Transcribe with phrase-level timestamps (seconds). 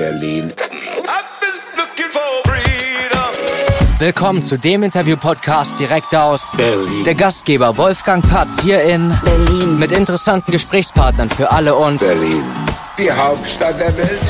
[0.00, 0.50] Berlin.
[3.98, 7.04] Willkommen zu dem Interview-Podcast direkt aus Berlin.
[7.04, 9.78] der Gastgeber Wolfgang Patz hier in Berlin.
[9.78, 12.42] mit interessanten Gesprächspartnern für alle und Berlin.
[12.96, 14.20] Die Hauptstadt der Welt.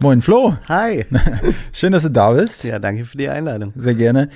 [0.00, 1.04] Moin Flo, Hi.
[1.74, 2.64] schön, dass du da bist.
[2.64, 3.74] Ja, danke für die Einladung.
[3.76, 4.30] Sehr gerne.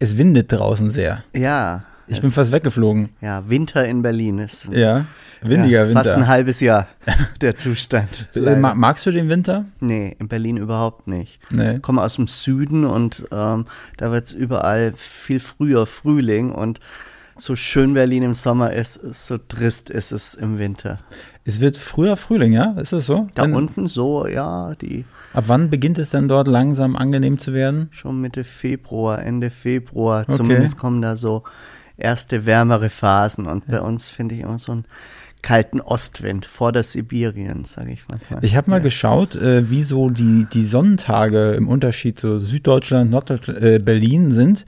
[0.00, 1.22] Es windet draußen sehr.
[1.32, 1.84] Ja.
[2.08, 3.10] Ich bin fast weggeflogen.
[3.20, 5.04] Ja, Winter in Berlin ist Ja,
[5.42, 6.28] windiger ja, fast ein Winter.
[6.28, 6.86] halbes Jahr
[7.40, 8.26] der Zustand.
[8.34, 9.64] Äh, magst du den Winter?
[9.80, 11.40] nee, in Berlin überhaupt nicht.
[11.50, 11.76] Nee.
[11.76, 13.66] Ich komme aus dem Süden und ähm,
[13.96, 16.80] da wird es überall viel früher Frühling und
[17.40, 20.98] so schön Berlin im Sommer ist, so trist ist es im Winter.
[21.44, 22.72] Es wird früher Frühling, ja?
[22.72, 23.28] Ist das so?
[23.36, 27.52] Da Wenn- unten so, ja, die Ab wann beginnt es denn dort langsam angenehm zu
[27.52, 27.88] werden?
[27.92, 30.32] schon Mitte Februar, Ende Februar, Okay.
[30.36, 31.44] zumindest kommen da so
[31.96, 34.84] erste wärmere Phasen und bei uns finde ich immer so einen
[35.42, 38.44] kalten Ostwind vor der Sibirien, sage ich manchmal.
[38.44, 43.60] Ich habe mal geschaut, äh, wie so die, die Sonnentage im Unterschied zu Süddeutschland, Norddeutschland,
[43.62, 44.64] äh, Berlin sind.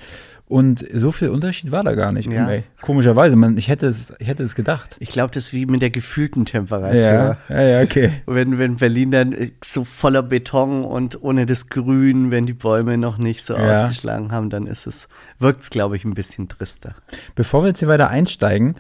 [0.47, 2.29] Und so viel Unterschied war da gar nicht.
[2.29, 2.51] Ja.
[2.81, 4.97] Komischerweise, man, ich, hätte es, ich hätte es gedacht.
[4.99, 7.01] Ich glaube, das ist wie mit der gefühlten Temperatur.
[7.01, 8.11] Ja, ja, ja, okay.
[8.27, 12.99] Wenn, wenn Berlin dann äh, so voller Beton und ohne das Grün, wenn die Bäume
[12.99, 13.77] noch nicht so Ja.
[13.85, 16.97] ausgeschlagen haben, dann ist es, wirkt es, glaube ich, ein bisschen trister.
[17.37, 18.75] Bevor wir jetzt hier weiter einsteigen,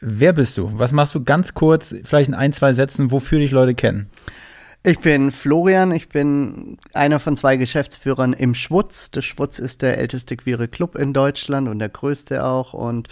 [0.00, 0.70] wer bist du?
[0.74, 4.08] Was machst du ganz kurz, vielleicht in ein, zwei Sätzen, wofür dich Leute kennen?
[4.84, 9.10] Ich bin Florian, ich bin einer von zwei Geschäftsführern im Schwutz.
[9.10, 12.74] Der Schwutz ist der älteste queere Club in Deutschland und der größte auch.
[12.74, 13.08] Und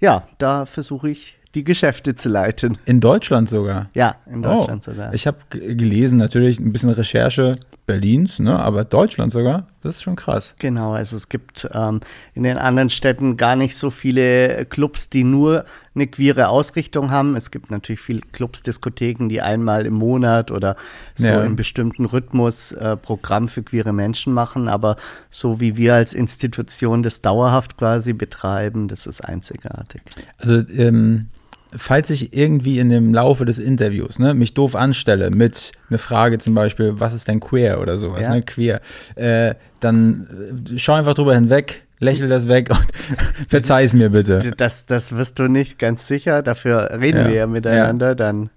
[0.00, 2.78] ja, da versuche ich die Geschäfte zu leiten.
[2.84, 3.90] In Deutschland sogar.
[3.94, 5.12] Ja, in Deutschland oh, sogar.
[5.12, 7.56] Ich habe gelesen, natürlich ein bisschen Recherche
[7.88, 8.58] Berlins, ne?
[8.58, 10.54] aber Deutschland sogar, das ist schon krass.
[10.58, 12.00] Genau, also es gibt ähm,
[12.34, 15.64] in den anderen Städten gar nicht so viele Clubs, die nur
[15.94, 17.34] eine queere Ausrichtung haben.
[17.34, 20.76] Es gibt natürlich viele Clubs, Diskotheken, die einmal im Monat oder
[21.14, 21.42] so Ja.
[21.42, 24.68] im bestimmten Rhythmus äh, Programm für queere Menschen machen.
[24.68, 24.96] Aber
[25.30, 30.02] so wie wir als Institution das dauerhaft quasi betreiben, das ist einzigartig.
[30.36, 31.28] Also, ähm,
[31.76, 36.38] falls ich irgendwie in dem Laufe des Interviews ne, mich doof anstelle mit einer Frage
[36.38, 38.34] zum Beispiel, was ist denn queer oder sowas, Ja.
[38.34, 38.80] ne, queer,
[39.16, 42.86] äh, dann äh, schau einfach drüber hinweg, lächel das weg und
[43.48, 44.52] verzeih es mir bitte.
[44.56, 46.42] Das, das wirst du nicht ganz sicher.
[46.42, 47.28] Dafür reden Ja.
[47.28, 48.14] wir ja miteinander.
[48.14, 48.50] Dann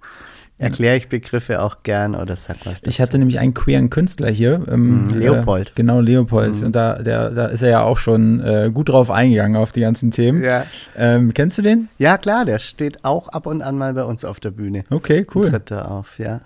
[0.62, 2.90] erkläre ich Begriffe auch gern oder sag was dazu.
[2.90, 4.62] Ich hatte nämlich einen queeren Künstler hier.
[4.70, 5.70] Ähm, Mhm, Leopold.
[5.70, 6.62] Äh, genau, Leopold.
[6.62, 9.82] Und da, der, da ist er ja auch schon äh, gut drauf eingegangen auf die
[9.82, 10.44] ganzen Themen.
[10.44, 10.66] Ja.
[10.98, 11.90] Ähm, kennst du den?
[11.98, 14.84] Ja, klar, der steht auch ab und an mal bei uns auf der Bühne.
[14.90, 15.50] Okay, cool.
[15.50, 16.42] Tritt da auf, ja.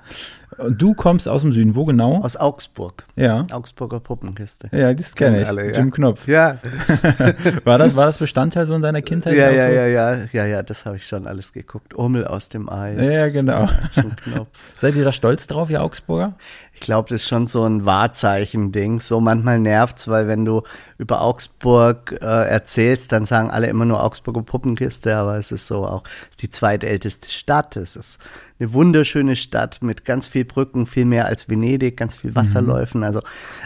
[0.57, 1.75] Und du kommst aus dem Süden.
[1.75, 2.21] Wo genau?
[2.21, 3.05] Aus Augsburg.
[3.16, 3.45] ja.
[3.51, 4.69] Augsburger Puppenkiste.
[4.71, 5.47] Ja, das kenne ich.
[5.47, 5.77] alle, ja.
[5.77, 6.27] Jim Knopf.
[6.27, 6.57] Ja.
[7.63, 9.33] War das, war das Bestandteil so in deiner Kindheit?
[9.33, 11.95] Ja, ja, ja, ja, ja, ja, das habe ich schon alles geguckt.
[11.95, 13.11] Urmel aus dem Eis.
[13.11, 13.69] Ja, genau.
[13.91, 14.47] Jim Knopf.
[14.79, 16.33] Seid ihr da stolz drauf, ihr Augsburger?
[16.75, 18.99] Ich glaube, das ist schon so ein Wahrzeichen-Ding.
[18.99, 20.61] So manchmal nervt's, weil wenn du
[20.97, 25.85] über Augsburg äh, erzählst, dann sagen alle immer nur Augsburger Puppenkiste, aber es ist so
[25.85, 27.77] auch es ist die zweitälteste Stadt.
[27.77, 28.19] Es ist
[28.59, 33.03] eine wunderschöne Stadt mit ganz viel Brücken, viel mehr als Venedig, ganz viel Wasserläufen.
[33.03, 33.21] Also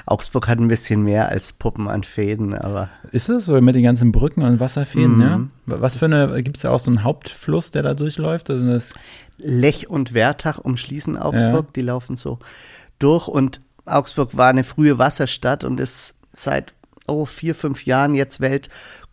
[0.05, 3.83] Augsburg hat ein bisschen mehr als Puppen an Fäden, aber Ist das so mit den
[3.83, 5.21] ganzen Brücken und Wasserfäden, Mhm.
[5.21, 5.41] ja?
[5.65, 8.49] Was für eine, gibt es da auch so einen Hauptfluss, der da durchläuft?
[8.49, 8.93] Also das,
[9.37, 12.39] Lech und Wertach umschließen Augsburg, die laufen so
[12.99, 16.73] durch und Augsburg war eine frühe Wasserstadt und ist seit
[17.07, 18.39] oh, vier, fünf Jahren jetzt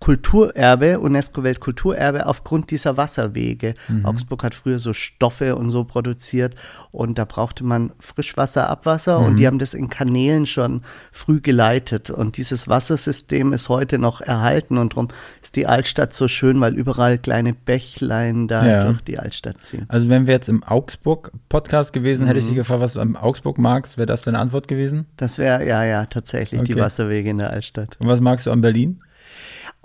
[0.00, 3.74] Weltkulturerbe, UNESCO-Weltkulturerbe aufgrund dieser Wasserwege.
[4.04, 6.54] Augsburg hat früher so Stoffe und so produziert
[6.92, 12.10] und da brauchte man Frischwasser, Abwasser und die haben das in Kanälen schon früh geleitet
[12.10, 15.08] und dieses Wassersystem ist heute noch erhalten und darum
[15.42, 18.84] ist die Altstadt so schön, weil überall kleine Bächlein da Ja.
[18.84, 19.86] durch die Altstadt ziehen.
[19.88, 22.58] also wenn wir jetzt im Augsburg-Podcast gewesen, hätte ich dich Mhm.
[22.58, 23.96] gefragt, was du am Augsburg magst.
[23.98, 25.06] Wäre das deine Antwort gewesen?
[25.16, 26.82] Das wäre, ja, ja, tatsächlich die Okay.
[26.82, 27.96] Wasserwege in der Altstadt.
[27.98, 28.98] Und was magst du an Berlin?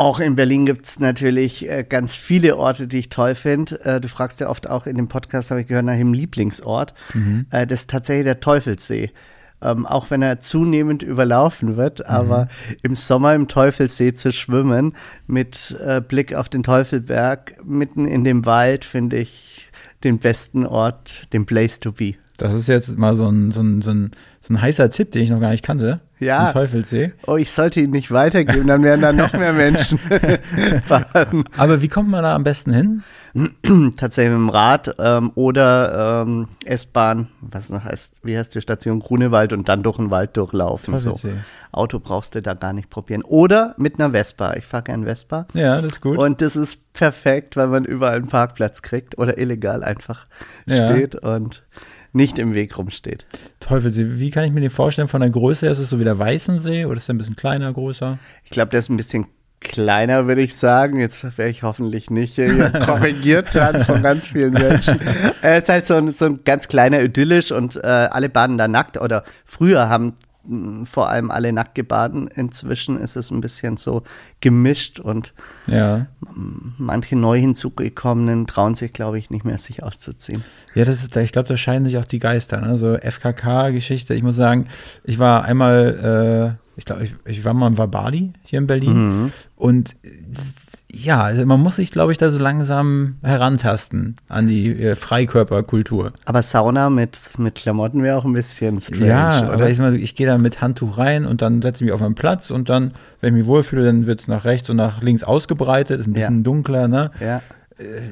[0.02, 3.86] Auch in Berlin gibt es natürlich äh, ganz viele Orte, die ich toll finde.
[3.86, 6.96] Äh, du fragst ja oft auch in dem Podcast, habe ich gehört, nach dem Lieblingsort.
[7.52, 9.12] Äh, das ist tatsächlich der Teufelssee.
[9.62, 12.48] Ähm, auch wenn er zunehmend überlaufen wird, aber
[12.82, 14.96] im Sommer im Teufelssee zu schwimmen
[15.28, 15.78] mit
[16.08, 19.70] Blick auf den Teufelberg mitten in dem Wald finde ich
[20.04, 22.16] den besten Ort, den Place to be.
[22.42, 24.12] Das ist jetzt mal so ein, so ein, so ein,
[24.42, 26.00] so ein heißer Tipp, den ich noch gar nicht kannte.
[26.18, 26.48] Ja.
[26.48, 27.14] Im Teufelsee.
[27.28, 30.00] Oh, ich sollte ihn nicht weitergeben, dann werden da noch mehr Menschen.
[31.58, 33.04] Aber wie kommt man da am besten hin?
[33.98, 39.00] Tatsächlich mit dem Rad ähm, oder ähm, S-Bahn, was noch heißt, wie heißt die Station
[39.00, 40.98] Grunewald und dann durch den Wald durchlaufen.
[40.98, 41.16] So.
[41.72, 43.24] Auto brauchst du da gar nicht probieren.
[43.24, 44.54] Oder mit einer Vespa.
[44.56, 45.46] Ich fahre gern Vespa.
[45.54, 46.18] Ja, das ist gut.
[46.18, 50.26] Und das ist perfekt, weil man überall einen Parkplatz kriegt oder illegal einfach
[50.66, 50.88] Ja.
[50.88, 51.64] steht und
[52.14, 53.26] nicht im Weg rumsteht.
[53.60, 55.68] Teufelsee, wie kann ich mir den vorstellen von der Größe?
[55.68, 58.20] Ist es so wie der Weißensee oder ist der ein bisschen kleiner, größer?
[58.44, 59.28] Ich glaube, der ist ein bisschen
[59.62, 61.00] kleiner, würde ich sagen.
[61.00, 65.00] Jetzt werde ich hoffentlich nicht äh, korrigiert dann von ganz vielen Menschen.
[65.42, 68.68] Er ist halt so ein, so ein ganz kleiner idyllisch und äh, alle baden da
[68.68, 70.14] nackt oder früher haben
[70.86, 72.28] vor allem alle nackt gebaden.
[72.28, 74.04] Inzwischen ist es ein bisschen so
[74.40, 75.34] gemischt und
[75.68, 76.08] Ja.
[76.78, 80.44] manche neu hinzugekommenen trauen sich, glaube ich, nicht mehr, sich auszuziehen.
[80.74, 82.60] Ja, das ist, ich glaube, da scheiden sich auch die Geister.
[82.62, 82.78] Ne?
[82.78, 84.14] So FKK-Geschichte.
[84.14, 84.68] Ich muss sagen,
[85.04, 89.32] ich war einmal, äh, ich glaube, ich, ich war mal in Wabali hier in Berlin.
[89.56, 90.10] Und äh,
[90.94, 96.14] ja, also man muss sich, glaube ich, da so langsam herantasten an die äh, Freikörperkultur.
[96.26, 99.70] Aber Sauna mit, mit Klamotten wäre auch ein bisschen strange, ja, oder?
[99.70, 102.16] ich, mal, ich gehe da mit Handtuch rein und dann setze ich mich auf meinen
[102.16, 102.92] Platz und dann,
[103.22, 106.14] wenn ich mich wohlfühle, dann wird es nach rechts und nach links ausgebreitet, ist ein
[106.14, 106.44] bisschen Ja.
[106.44, 107.12] dunkler, ne?
[107.20, 107.42] ja.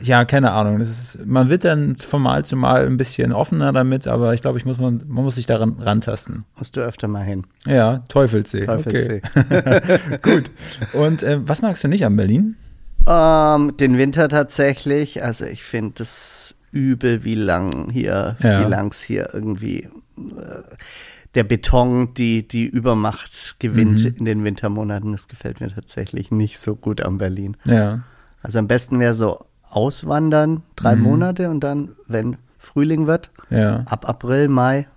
[0.02, 0.80] Ja, keine Ahnung.
[0.80, 4.58] Ist, man wird dann von Mal zu Mal ein bisschen offener damit, aber ich glaube,
[4.58, 6.44] ich muss man, man muss sich daran rantasten.
[6.58, 7.44] Musst du öfter mal hin.
[7.68, 8.66] Ja, Teufelssee.
[8.66, 9.22] Teufelssee.
[9.48, 9.82] Okay.
[10.24, 10.50] Gut.
[10.94, 12.56] Und äh, was magst du nicht an Berlin?
[13.08, 15.24] Ähm, den Winter tatsächlich.
[15.24, 18.66] Also ich finde das übel, wie lang hier, Ja.
[18.66, 19.84] wie lang es hier irgendwie
[20.18, 20.62] äh,
[21.36, 24.16] der Beton die, die Übermacht gewinnt Mhm.
[24.20, 25.12] in den Wintermonaten.
[25.12, 27.56] Das gefällt mir tatsächlich nicht so gut an Berlin.
[27.66, 28.00] Ja.
[28.42, 31.04] Also am besten wäre so auswandern, drei Mhm.
[31.04, 33.84] Monate und dann, wenn Frühling wird, Ja.
[33.86, 34.88] ab April, Mai,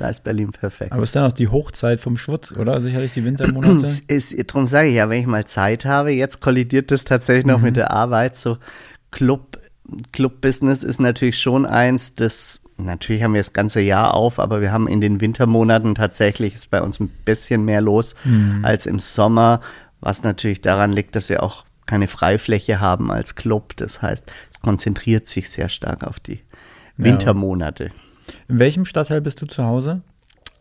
[0.00, 0.92] da ist Berlin perfekt.
[0.92, 2.80] Aber ist dann auch die Hochzeit vom Schwutz, oder?
[2.80, 3.94] Sicherlich die Wintermonate.
[4.08, 7.60] Ist, darum sage ich ja, wenn ich mal Zeit habe, jetzt kollidiert das tatsächlich noch
[7.60, 8.36] mit der Arbeit.
[8.36, 8.58] So
[9.10, 9.58] Club,
[10.12, 14.70] Club-Business ist natürlich schon eins, das natürlich haben wir das ganze Jahr auf, aber wir
[14.70, 18.14] haben in den Wintermonaten tatsächlich ist bei uns ein bisschen mehr los
[18.62, 19.60] als im Sommer,
[20.00, 23.74] was natürlich daran liegt, dass wir auch keine Freifläche haben als Club.
[23.76, 26.40] Das heißt, es konzentriert sich sehr stark auf die
[26.96, 27.90] Wintermonate.
[28.48, 30.02] In welchem Stadtteil bist du zu Hause?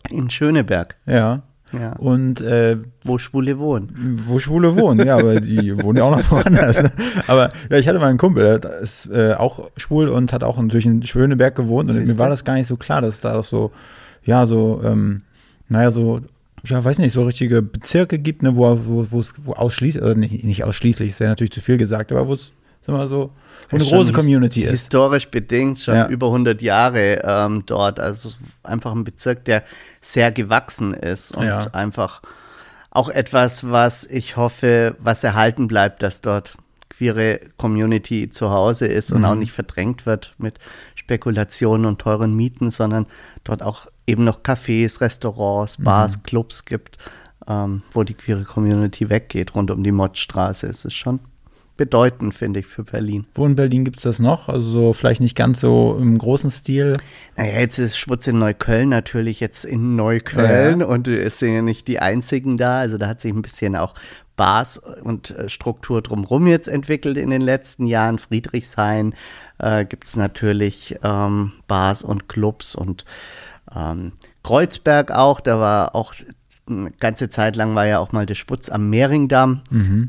[0.09, 1.41] In Schöneberg, Ja.
[1.73, 4.21] ja, Und äh, wo Schwule wohnen.
[4.25, 6.81] wo Schwule wohnen, ja, aber die wohnen ja auch noch woanders.
[6.81, 6.91] Ne?
[7.27, 10.57] Aber ja, ich hatte mal einen Kumpel, der ist äh, auch schwul und hat auch
[10.61, 12.13] natürlich in Schöneberg gewohnt und Siehste.
[12.13, 13.71] mir war das gar nicht so klar, dass da auch so,
[14.23, 15.23] ja, so, ähm,
[15.67, 16.21] naja, so,
[16.63, 20.15] ja, weiß nicht, so richtige Bezirke gibt, ne, wo, wo, wo es wo ausschließlich, oder
[20.15, 22.51] nicht, nicht ausschließlich, ist ja natürlich zu viel gesagt, aber wo es,
[22.88, 23.31] wir mal so,
[23.69, 24.72] wo eine große Community ist.
[24.72, 26.07] Historisch bedingt schon Ja.
[26.07, 28.00] über 100 Jahre ähm, dort.
[28.00, 28.30] Also
[28.63, 29.63] einfach ein Bezirk, der
[30.01, 31.60] sehr gewachsen ist und Ja.
[31.74, 32.22] einfach
[32.92, 36.57] auch etwas, was ich hoffe, was erhalten bleibt, dass dort
[36.89, 39.39] queere Community zu Hause ist und auch Mhm.
[39.39, 40.57] nicht verdrängt wird mit
[40.95, 43.06] Spekulationen und teuren Mieten, sondern
[43.44, 46.98] dort auch eben noch Cafés, Restaurants, Bars, Clubs gibt,
[47.48, 50.66] ähm, wo die queere Community weggeht, rund um die Mottstraße.
[50.68, 51.19] Es ist schon
[51.77, 53.25] bedeutend, finde ich, für Berlin.
[53.35, 54.50] Wo in Berlin gibt es das noch?
[54.50, 56.94] Also so vielleicht nicht ganz so im großen Stil.
[57.35, 60.85] Naja, jetzt ist Schwutz in Neukölln natürlich jetzt in Neukölln Ja.
[60.88, 62.79] und es sind ja nicht die einzigen da.
[62.79, 63.94] Also da hat sich ein bisschen auch
[64.35, 68.19] Bars und äh, Struktur drumherum jetzt entwickelt in den letzten Jahren.
[68.19, 69.13] Friedrichshain
[69.59, 73.06] äh, gibt es natürlich ähm, Bars und Clubs und
[73.75, 74.13] ähm,
[74.44, 75.39] Kreuzberg auch.
[75.41, 76.13] Da war auch
[76.67, 79.61] eine ganze Zeit lang war ja auch mal der Schwutz am Mehringdamm,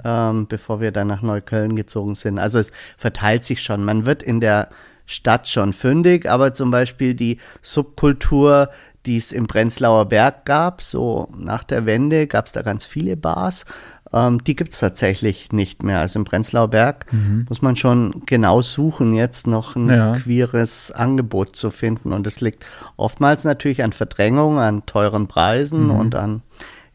[0.05, 2.39] ähm, bevor wir dann nach Neukölln gezogen sind.
[2.39, 3.85] Also es verteilt sich schon.
[3.85, 4.69] Man wird in der
[5.07, 8.69] Stadt schon fündig, aber zum Beispiel die Subkultur,
[9.07, 13.17] die es im Prenzlauer Berg gab, so nach der Wende gab es da ganz viele
[13.17, 13.65] Bars.
[14.13, 15.99] Ähm, die gibt es tatsächlich nicht mehr.
[16.01, 17.07] Also im Prenzlauer Berg
[17.49, 20.13] muss man schon genau suchen, jetzt noch ein Ja.
[20.17, 22.13] queeres Angebot zu finden.
[22.13, 22.65] Und es liegt
[22.97, 26.43] oftmals natürlich an Verdrängung, an teuren Preisen und an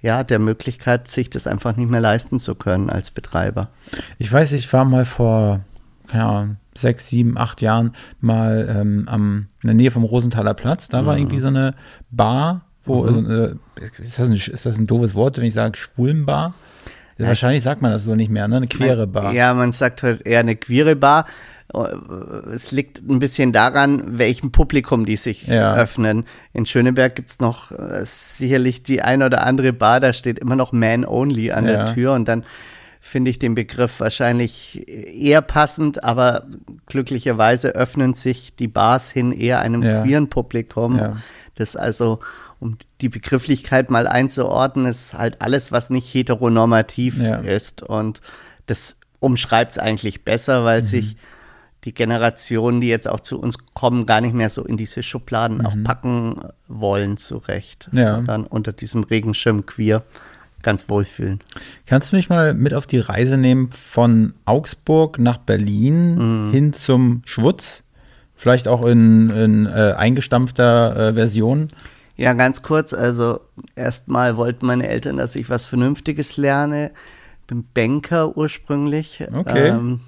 [0.02, 3.70] ja, der Möglichkeit, sich das einfach nicht mehr leisten zu können als Betreiber.
[4.18, 5.62] Ich weiß, ich war mal vor,
[6.08, 10.90] keine Ahnung, sechs, sieben, acht Jahren mal ähm, am, in der Nähe vom Rosenthaler Platz.
[10.90, 11.76] Da war irgendwie so eine
[12.12, 13.56] Bar, wo, also, äh,
[14.02, 16.54] ist, das ein, ist das ein doofes Wort, wenn ich sage Schwulenbar?
[17.18, 18.58] Wahrscheinlich sagt man das so nicht mehr, ne?
[18.58, 19.34] Eine queere Bar.
[19.34, 21.26] Ja, man sagt halt eher eine queere Bar.
[22.54, 25.76] Es liegt ein bisschen daran, welchem Publikum die sich Ja.
[25.76, 26.26] öffnen.
[26.54, 30.56] In Schöneberg gibt es noch äh, sicherlich die ein oder andere Bar, da steht immer
[30.56, 31.86] noch Man Only an Ja.
[31.86, 32.44] der Tür und dann
[33.06, 36.46] finde ich den Begriff wahrscheinlich eher passend, aber
[36.86, 40.02] glücklicherweise öffnen sich die Bars hin eher einem Ja.
[40.04, 40.98] queeren Publikum.
[40.98, 41.14] Ja.
[41.56, 42.20] Das also,
[42.64, 47.36] um die Begrifflichkeit mal einzuordnen, ist halt alles, was nicht heteronormativ Ja.
[47.38, 47.84] ist.
[47.84, 48.22] Und
[48.68, 50.66] das umschreibt es eigentlich besser, Mhm.
[50.66, 51.18] weil sich
[51.84, 55.66] die Generationen, die jetzt auch zu uns kommen, gar nicht mehr so in diese Schubladen
[55.66, 56.40] auch packen
[56.70, 58.00] wollen zurecht, Mhm.
[58.00, 58.06] Ja.
[58.08, 60.04] sondern unter diesem Regenschirm queer
[60.62, 61.42] ganz wohlfühlen.
[61.86, 67.22] Kannst du mich mal mit auf die Reise nehmen von Augsburg nach Berlin hin zum
[67.26, 67.84] Schwutz?
[68.36, 71.68] Vielleicht auch in, in äh, eingestampfter äh, Version.
[72.16, 72.94] Ja, ganz kurz.
[72.94, 73.40] Also
[73.76, 76.92] erstmal wollten meine Eltern, dass ich was Vernünftiges lerne.
[77.48, 79.24] Bin Banker ursprünglich.
[79.34, 79.70] Okay.
[79.70, 80.02] Ähm,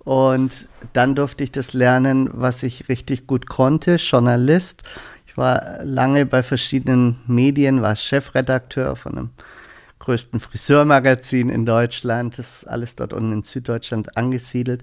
[0.00, 4.82] und dann durfte ich das lernen, was ich richtig gut konnte, Journalist.
[5.26, 9.30] Ich war lange bei verschiedenen Medien, war Chefredakteur von einem
[10.00, 12.38] größten Friseurmagazin in Deutschland.
[12.38, 14.82] Das ist alles dort unten in Süddeutschland angesiedelt.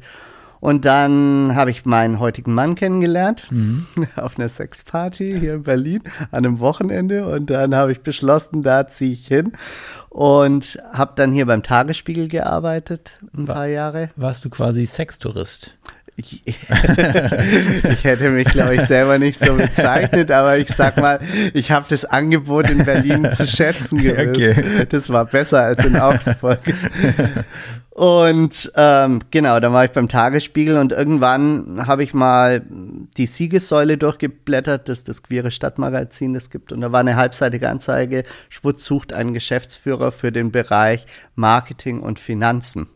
[0.62, 3.88] Und dann habe ich meinen heutigen Mann kennengelernt Mhm.
[4.16, 6.02] auf einer Sexparty hier in Berlin
[6.32, 7.26] an einem Wochenende.
[7.26, 9.52] Und dann habe ich beschlossen, da ziehe ich hin.
[10.10, 14.10] Und habe dann hier beim Tagesspiegel gearbeitet, ein paar Jahre.
[14.16, 15.76] Warst du quasi Sextourist?
[16.18, 21.20] Ich, ich hätte mich, glaube ich, selber nicht so bezeichnet, aber ich sag mal,
[21.54, 24.28] ich habe das Angebot in Berlin zu schätzen gewusst.
[24.30, 24.86] Okay.
[24.90, 26.60] Das war besser als in Augsburg.
[27.94, 33.98] Und ähm, genau, dann war ich beim Tagesspiegel und irgendwann habe ich mal die Siegessäule
[33.98, 36.72] durchgeblättert, das ist das queere Stadtmagazin, das gibt.
[36.72, 41.06] Und da war eine halbseitige Anzeige, Schwutz sucht einen Geschäftsführer für den Bereich
[41.36, 42.88] Marketing und Finanzen.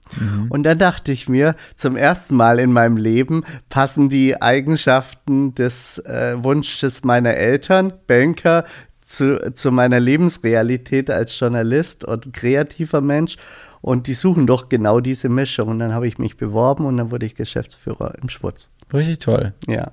[0.49, 5.97] Und dann dachte ich mir, zum ersten Mal in meinem Leben passen die Eigenschaften des
[5.99, 8.63] äh, Wunsches meiner Eltern, Banker,
[9.05, 13.37] zu, zu meiner Lebensrealität als Journalist und kreativer Mensch.
[13.85, 15.67] Und die suchen doch genau diese Mischung.
[15.69, 18.71] Und dann habe ich mich beworben und dann wurde ich Geschäftsführer im Schwutz.
[18.91, 19.53] Richtig toll.
[19.67, 19.91] Ja.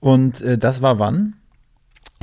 [0.00, 1.34] Und äh, das war wann?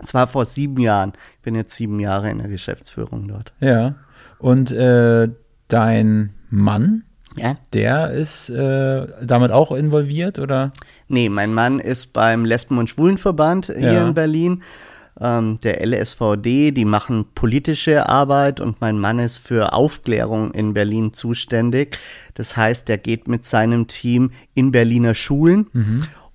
[0.03, 1.13] Es war vor sieben Jahren.
[1.37, 3.53] Ich bin jetzt sieben Jahre in der Geschäftsführung dort.
[3.61, 3.95] Ja.
[4.37, 5.29] Und äh,
[5.69, 7.03] dein Mann,
[7.37, 7.55] Ja.
[7.71, 10.73] der ist äh, damit auch involviert, oder?
[11.07, 14.07] Nee, mein Mann ist beim Lesben- und Schwulenverband hier Ja.
[14.07, 14.61] in Berlin.
[15.21, 21.13] Ähm, der LSVD, die machen politische Arbeit und mein Mann ist für Aufklärung in Berlin
[21.13, 21.97] zuständig.
[22.35, 25.67] Das heißt, er geht mit seinem Team in Berliner Schulen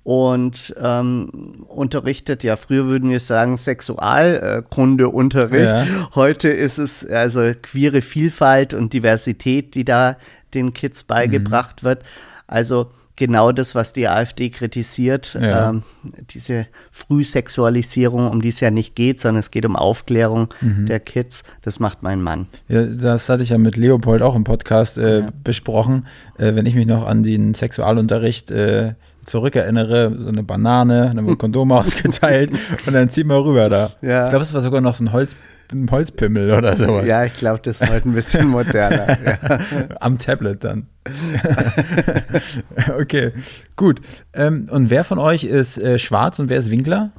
[0.05, 5.88] und ähm, unterrichtet, ja, früher würden wir sagen, Sexualkundeunterricht.
[5.88, 6.11] Ja.
[6.14, 10.19] Heute ist es also queere Vielfalt und Diversität, die da
[10.53, 12.03] den Kids beigebracht wird.
[12.47, 15.71] Also genau das, was die AfD kritisiert, Ja.
[15.71, 15.83] ähm,
[16.30, 21.42] diese Frühsexualisierung, um die es ja nicht geht, sondern es geht um Aufklärung der Kids,
[21.62, 22.47] das macht mein Mann.
[22.68, 26.06] Ja, das hatte ich ja mit Leopold auch im Podcast äh, besprochen.
[26.38, 28.94] Äh, wenn ich mich noch an den Sexualunterricht äh,
[29.25, 32.50] zurückerinnere, so eine Banane, dann wird Kondom ausgeteilt
[32.87, 33.92] und dann zieh mal rüber da.
[34.02, 34.25] Ja.
[34.25, 35.35] Ich glaube, es war sogar noch so ein, Holz,
[35.75, 37.07] ein Holzpimmel oder sowas.
[37.07, 39.19] Ja, ich glaube, das ist heute ein bisschen moderner.
[39.25, 39.59] ja.
[40.00, 40.87] Am Tablet dann.
[42.99, 43.33] okay,
[43.76, 44.00] gut.
[44.33, 47.12] Ähm, und wer von euch ist äh, schwarz und wer ist Winkler?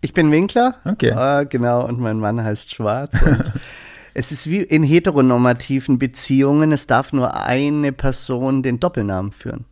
[0.00, 0.76] Ich bin Winkler.
[0.84, 1.10] Okay.
[1.10, 3.18] Äh, genau, und mein Mann heißt Schwarz.
[4.14, 9.64] Es ist wie in heteronormativen Beziehungen, es darf nur eine Person den Doppelnamen führen.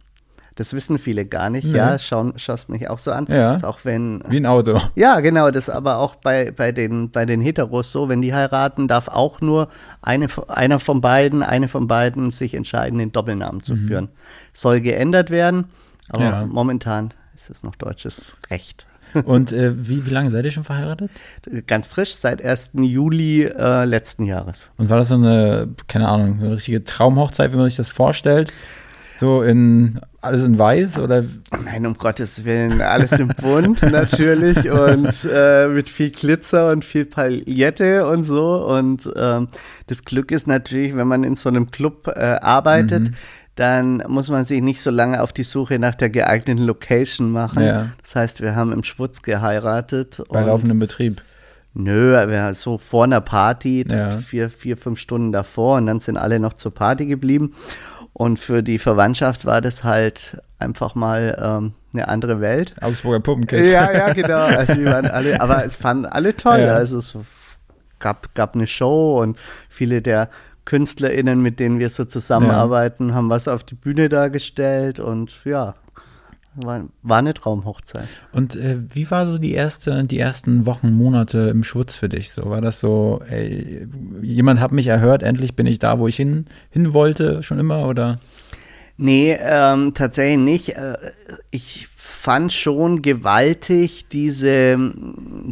[0.60, 1.64] Das wissen viele gar nicht.
[1.64, 1.78] Nee.
[1.78, 3.24] Ja, schauen, schaust mich auch so an.
[3.30, 3.54] Ja.
[3.54, 4.22] Ist Auch wenn.
[4.28, 4.78] Wie ein Auto.
[4.94, 8.34] Ja, genau, das ist aber auch bei, bei, den, bei den Heteros so, wenn die
[8.34, 9.68] heiraten, darf auch nur
[10.02, 14.10] eine, einer von beiden, eine von beiden sich entscheiden, den Doppelnamen zu führen.
[14.52, 15.64] Soll geändert werden,
[16.10, 16.44] aber Ja.
[16.46, 18.84] momentan ist es noch deutsches Recht.
[19.24, 21.10] Und äh, wie, wie lange seid ihr schon verheiratet?
[21.68, 22.72] Ganz frisch, seit 1.
[22.74, 24.68] Juli äh, letzten Jahres.
[24.76, 28.52] Und war das so eine, keine Ahnung, eine richtige Traumhochzeit, wenn man sich das vorstellt?
[29.20, 31.24] So in alles in weiß oder
[31.64, 37.04] Nein, um Gottes Willen, alles im Bunt natürlich und äh, mit viel Glitzer und viel
[37.04, 38.66] Paillette und so.
[38.66, 39.48] Und ähm,
[39.88, 43.10] das Glück ist natürlich, wenn man in so einem Club äh, arbeitet,
[43.56, 47.62] dann muss man sich nicht so lange auf die Suche nach der geeigneten Location machen.
[47.62, 47.88] Ja.
[48.02, 50.22] Das heißt, wir haben im Schwutz geheiratet.
[50.30, 51.22] bei und- laufendem Betrieb?
[51.72, 54.10] Nö, wir so vor einer Party, Ja.
[54.10, 57.52] vier, vier, fünf Stunden davor und dann sind alle noch zur Party geblieben.
[58.12, 62.74] Und für die Verwandtschaft war das halt einfach mal ähm, eine andere Welt.
[62.80, 63.72] Augsburger Puppenkids.
[63.72, 64.44] Ja, ja, genau.
[64.44, 66.60] Also die waren alle, aber es fanden alle toll.
[66.60, 66.74] Ja.
[66.74, 67.16] Also es
[67.98, 69.38] gab, gab eine Show und
[69.68, 70.28] viele der
[70.64, 75.74] KünstlerInnen, mit denen wir so zusammenarbeiten, haben was auf die Bühne dargestellt und ja,
[76.54, 78.08] war, war eine Traumhochzeit.
[78.32, 82.30] Und äh, wie war so die erste, die ersten Wochen, Monate im Schwutz für dich?
[82.32, 83.86] So war das so, ey,
[84.22, 87.86] jemand hat mich erhört, endlich bin ich da, wo ich hin, hin wollte, schon immer
[87.86, 88.18] oder?
[88.96, 90.68] Nee, ähm, tatsächlich nicht.
[90.76, 90.96] Äh,
[91.50, 94.76] Ich fand schon gewaltig diese,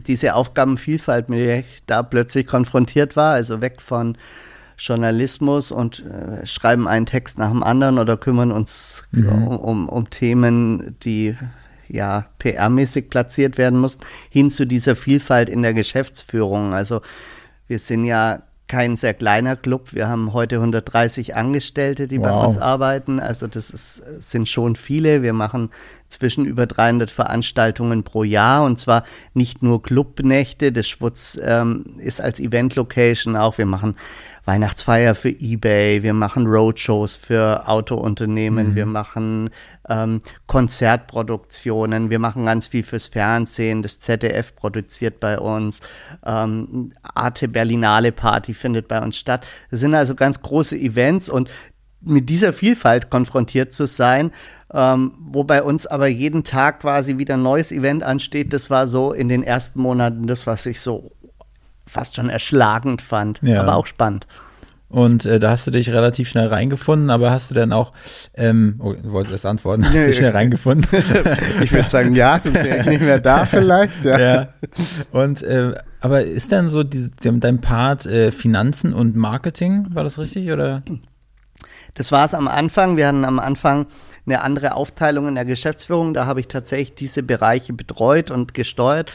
[0.07, 3.33] diese Aufgabenvielfalt, mit der ich da plötzlich konfrontiert war.
[3.33, 4.19] Also weg von
[4.79, 10.11] Journalismus und äh, schreiben einen Text nach dem anderen oder kümmern uns um, um, um
[10.11, 11.37] Themen, die
[11.89, 16.75] ja PR-mäßig platziert werden mussten, hin zu dieser Vielfalt in der Geschäftsführung.
[16.75, 17.01] Also
[17.67, 19.95] wir sind ja kein sehr kleiner Club.
[19.95, 22.45] Wir haben heute 130 Angestellte, die bei Wow.
[22.45, 23.19] uns arbeiten.
[23.19, 25.23] Also das ist, sind schon viele.
[25.23, 25.71] Wir machen
[26.09, 30.71] zwischen über 300 Veranstaltungen pro Jahr und zwar nicht nur Clubnächte.
[30.71, 33.57] Das Schwutz ähm, ist als Event-Location auch.
[33.57, 33.97] Wir machen
[34.49, 38.75] Weihnachtsfeier für eBay, wir machen Roadshows für Autounternehmen, mhm.
[38.77, 39.51] wir machen
[39.91, 45.81] ähm, Konzertproduktionen, wir machen ganz viel fürs Fernsehen, das ZDF produziert bei uns,
[46.25, 49.47] ähm, Arte Berlinale Party findet bei uns statt.
[49.71, 51.51] Das sind also ganz große Events und
[52.01, 54.31] mit dieser Vielfalt konfrontiert zu sein,
[54.73, 58.87] ähm, wo bei uns aber jeden Tag quasi wieder ein neues Event ansteht, das war
[58.87, 61.13] so in den ersten Monaten das, was ich so
[61.89, 63.61] fast schon erschlagend fand, ja.
[63.61, 64.27] aber auch spannend.
[64.91, 67.93] Und äh, da hast du dich relativ schnell reingefunden, aber hast du dann auch,
[68.35, 70.87] ähm, oh, du wolltest erst antworten, hast du dich schnell reingefunden?
[71.63, 74.03] ich würde sagen, ja, sonst wäre ich nicht mehr da vielleicht.
[74.05, 74.19] Ja.
[74.19, 74.49] ja.
[75.13, 80.19] Und, äh, aber ist dann so die, dein Part äh, Finanzen und Marketing, war das
[80.19, 80.83] richtig, oder?
[81.95, 82.97] Das war es am Anfang.
[82.97, 83.87] Wir hatten am Anfang
[84.25, 86.15] eine andere Aufteilung in der Geschäftsführung.
[86.15, 89.13] Da habe ich tatsächlich diese Bereiche betreut und gesteuert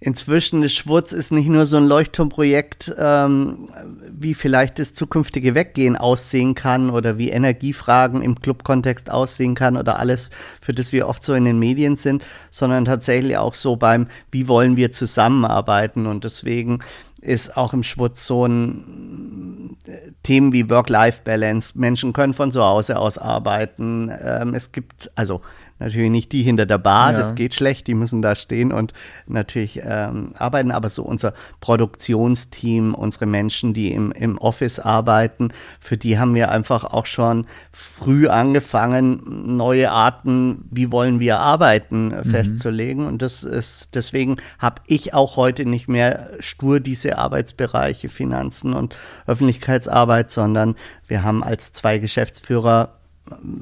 [0.00, 3.68] inzwischen ist Schwurz ist nicht nur so ein Leuchtturmprojekt, ähm,
[4.10, 9.98] wie vielleicht das zukünftige Weggehen aussehen kann oder wie Energiefragen im Clubkontext aussehen kann oder
[9.98, 14.06] alles, für das wir oft so in den Medien sind, sondern tatsächlich auch so beim,
[14.30, 16.80] wie wollen wir zusammenarbeiten und deswegen
[17.26, 21.78] ist auch im Schwutz so ein äh, Themen wie Work-Life-Balance.
[21.78, 24.12] Menschen können von zu Hause aus arbeiten.
[24.22, 25.40] Ähm, es gibt, also
[25.78, 27.18] natürlich nicht die hinter der Bar, ja.
[27.18, 28.92] das geht schlecht, die müssen da stehen und
[29.26, 35.48] natürlich ähm, arbeiten, aber so unser Produktionsteam, unsere Menschen, die im, im Office arbeiten,
[35.80, 42.08] für die haben wir einfach auch schon früh angefangen, neue Arten, wie wollen wir arbeiten,
[42.08, 42.24] mhm.
[42.24, 43.06] festzulegen.
[43.06, 48.94] Und das ist, deswegen habe ich auch heute nicht mehr stur diese Arbeitsbereiche Finanzen und
[49.26, 52.96] Öffentlichkeitsarbeit, sondern wir haben als zwei Geschäftsführer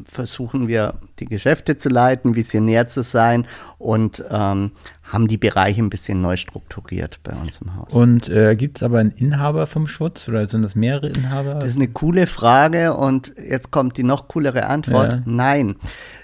[0.06, 3.46] versuchen wir die Geschäfte zu leiten, visionär zu sein
[3.78, 7.92] und ähm, haben die Bereiche ein bisschen neu strukturiert bei uns im Haus.
[7.94, 11.54] Und äh, gibt es aber einen Inhaber vom Schutz oder sind das mehrere Inhaber?
[11.54, 15.12] Das ist eine coole Frage und jetzt kommt die noch coolere Antwort.
[15.12, 15.22] Ja.
[15.24, 15.76] Nein,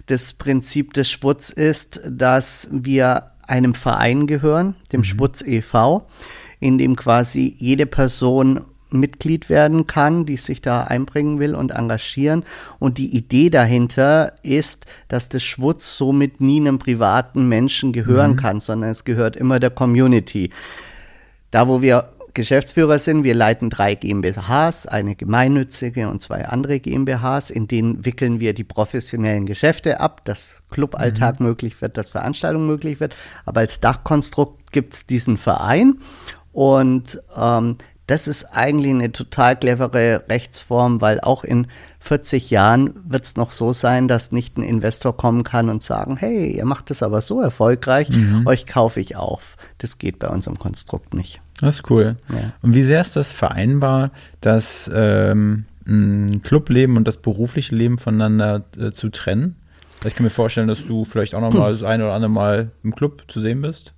[0.06, 5.04] das Prinzip des Schwutz ist, dass wir einem Verein gehören, dem mhm.
[5.04, 6.06] Schwutz e.V.,
[6.60, 8.60] in dem quasi jede Person
[8.92, 12.44] Mitglied werden kann, die sich da einbringen will und engagieren.
[12.79, 18.37] Und die Idee dahinter ist, dass das Schwutz somit nie einem privaten Menschen gehören mhm.
[18.37, 20.50] kann, sondern es gehört immer der Community.
[21.50, 23.24] Da, wo wir Geschäftsführer sind.
[23.24, 27.50] Wir leiten drei GmbHs, eine gemeinnützige und zwei andere GmbHs.
[27.50, 31.46] In denen wickeln wir die professionellen Geschäfte ab, dass Cluballtag mhm.
[31.46, 33.14] möglich wird, dass Veranstaltung möglich wird.
[33.44, 35.98] Aber als Dachkonstrukt gibt es diesen Verein.
[36.53, 37.76] Und ähm,
[38.10, 41.68] das ist eigentlich eine total clevere Rechtsform, weil auch in
[42.00, 46.16] 40 Jahren wird es noch so sein, dass nicht ein Investor kommen kann und sagen,
[46.16, 48.48] hey, ihr macht das aber so erfolgreich, mhm.
[48.48, 49.56] euch kaufe ich auf.
[49.78, 51.40] Das geht bei unserem Konstrukt nicht.
[51.60, 52.16] Das ist cool.
[52.30, 52.52] Ja.
[52.62, 58.64] Und wie sehr ist das vereinbar, das ähm, ein Clubleben und das berufliche Leben voneinander
[58.76, 59.54] äh, zu trennen?
[60.04, 62.70] Ich kann mir vorstellen, dass du vielleicht auch noch mal das eine oder andere Mal
[62.82, 63.94] im Club zu sehen bist.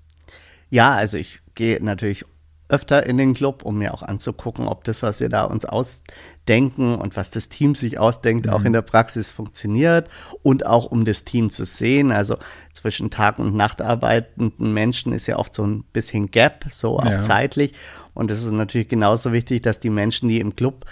[0.69, 2.27] Ja, also ich gehe natürlich
[2.73, 6.95] öfter in den Club, um mir auch anzugucken, ob das, was wir da uns ausdenken
[6.95, 8.53] und was das Team sich ausdenkt, mhm.
[8.53, 10.09] auch in der Praxis funktioniert
[10.43, 12.11] und auch um das Team zu sehen.
[12.13, 12.37] Also
[12.73, 17.05] zwischen Tag- und Nacht arbeitenden Menschen ist ja oft so ein bisschen Gap, so auch
[17.05, 17.21] ja.
[17.21, 17.75] zeitlich.
[18.15, 20.87] Und es ist natürlich genauso wichtig, dass die Menschen, die im Club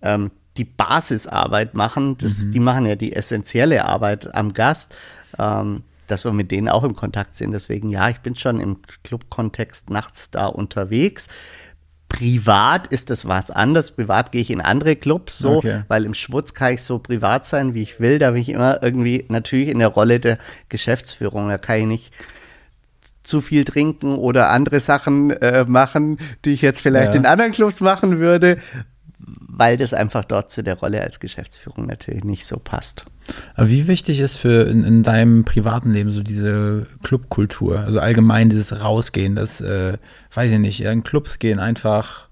[0.00, 2.52] ähm, die Basisarbeit machen, das, mhm.
[2.52, 4.94] die machen ja die essentielle Arbeit am Gast.
[5.38, 7.52] Ähm, dass wir mit denen auch im Kontakt sind.
[7.52, 11.28] Deswegen, ja, ich bin schon im Club-Kontext nachts da unterwegs.
[12.08, 13.90] Privat ist das was anderes.
[13.90, 15.82] Privat gehe ich in andere Clubs so, okay.
[15.88, 18.18] weil im Schwutz kann ich so privat sein, wie ich will.
[18.18, 20.38] Da bin ich immer irgendwie natürlich in der Rolle der
[20.68, 21.48] Geschäftsführung.
[21.48, 22.12] Da kann ich nicht
[23.22, 27.20] zu viel trinken oder andere Sachen äh, machen, die ich jetzt vielleicht ja.
[27.20, 28.58] in anderen Clubs machen würde,
[29.26, 33.06] weil das einfach dort zu der Rolle als Geschäftsführung natürlich nicht so passt.
[33.54, 37.80] Aber wie wichtig ist für in, in deinem privaten Leben so diese Clubkultur?
[37.80, 39.98] Also allgemein dieses Rausgehen, das, äh,
[40.34, 42.28] weiß ich nicht, in Clubs gehen einfach,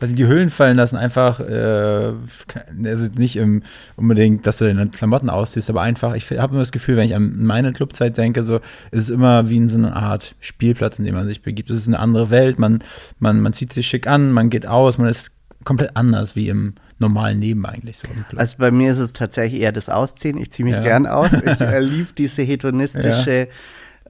[0.00, 2.12] weiß ich, die Hüllen fallen lassen, einfach, äh,
[2.84, 3.62] also nicht im,
[3.96, 7.14] unbedingt, dass du deine Klamotten ausziehst, aber einfach, ich habe immer das Gefühl, wenn ich
[7.14, 8.56] an meine Clubzeit denke, so,
[8.90, 11.68] ist es immer wie in so einer Art Spielplatz, in dem man sich begibt.
[11.68, 12.82] Es ist eine andere Welt, man,
[13.18, 15.32] man, man zieht sich schick an, man geht aus, man ist
[15.64, 18.08] komplett anders wie im normalen Leben eigentlich so.
[18.36, 20.38] Also bei mir ist es tatsächlich eher das Ausziehen.
[20.38, 20.82] Ich ziehe mich ja.
[20.82, 21.32] gern aus.
[21.32, 23.48] Ich äh, liebe diese hedonistische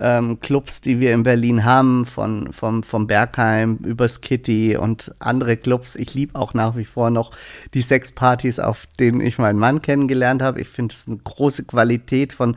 [0.01, 5.57] ähm, Clubs, die wir in Berlin haben, von, vom, vom Bergheim übers Kitty und andere
[5.57, 5.97] Clubs.
[5.97, 7.33] Ich liebe auch nach wie vor noch
[7.75, 10.61] die Sexpartys, auf denen ich meinen Mann kennengelernt habe.
[10.61, 12.57] Ich finde es eine große Qualität von,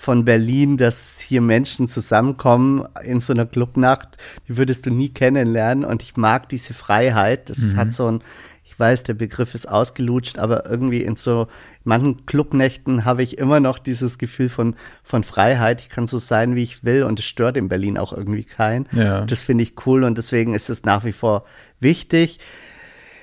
[0.00, 4.16] von Berlin, dass hier Menschen zusammenkommen in so einer Clubnacht,
[4.48, 5.84] die würdest du nie kennenlernen.
[5.84, 7.50] Und ich mag diese Freiheit.
[7.50, 7.76] Das mhm.
[7.76, 8.22] hat so ein,
[8.64, 11.48] ich weiß, der Begriff ist ausgelutscht, aber irgendwie in so
[11.84, 15.82] manchen Clubnächten habe ich immer noch dieses Gefühl von, von Freiheit.
[15.82, 18.86] Ich kann so sein, wie ich will und es stört in Berlin auch irgendwie keinen.
[18.92, 19.26] Ja.
[19.26, 21.44] Das finde ich cool und deswegen ist es nach wie vor
[21.78, 22.40] wichtig.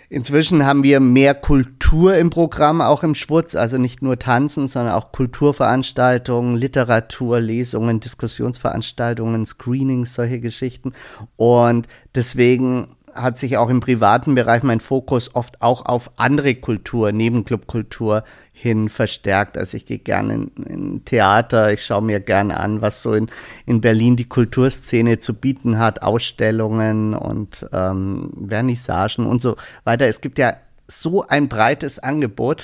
[0.09, 4.93] Inzwischen haben wir mehr Kultur im Programm, auch im Schwutz, also nicht nur Tanzen, sondern
[4.93, 10.93] auch Kulturveranstaltungen, Literatur, Lesungen, Diskussionsveranstaltungen, Screenings, solche Geschichten.
[11.35, 17.11] Und deswegen hat sich auch im privaten Bereich mein Fokus oft auch auf andere Kultur,
[17.11, 19.57] Nebenclubkultur hin verstärkt.
[19.57, 23.29] Also ich gehe gerne in, in, Theater, ich schaue mir gerne an, was so in,
[23.65, 30.07] in Berlin die Kulturszene zu bieten hat, Ausstellungen und ähm, Vernissagen und so weiter.
[30.07, 30.55] Es gibt ja
[30.87, 32.63] so ein breites Angebot.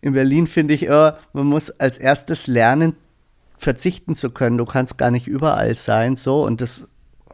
[0.00, 2.94] In Berlin finde ich, oh, man muss als erstes lernen,
[3.56, 4.58] verzichten zu können.
[4.58, 6.88] Du kannst gar nicht überall sein, so und das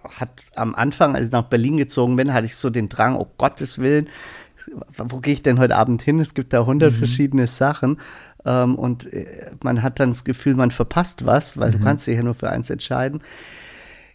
[0.04, 3.26] hat am Anfang, als ich nach Berlin gezogen bin, hatte ich so den Drang, oh
[3.38, 4.08] Gottes Willen,
[4.96, 6.20] wo gehe ich denn heute Abend hin?
[6.20, 6.98] Es gibt da hundert mhm.
[6.98, 7.98] verschiedene Sachen.
[8.44, 11.72] Ähm, und äh, man hat dann das Gefühl, man verpasst was, weil mhm.
[11.72, 13.22] du kannst dich ja nur für eins entscheiden.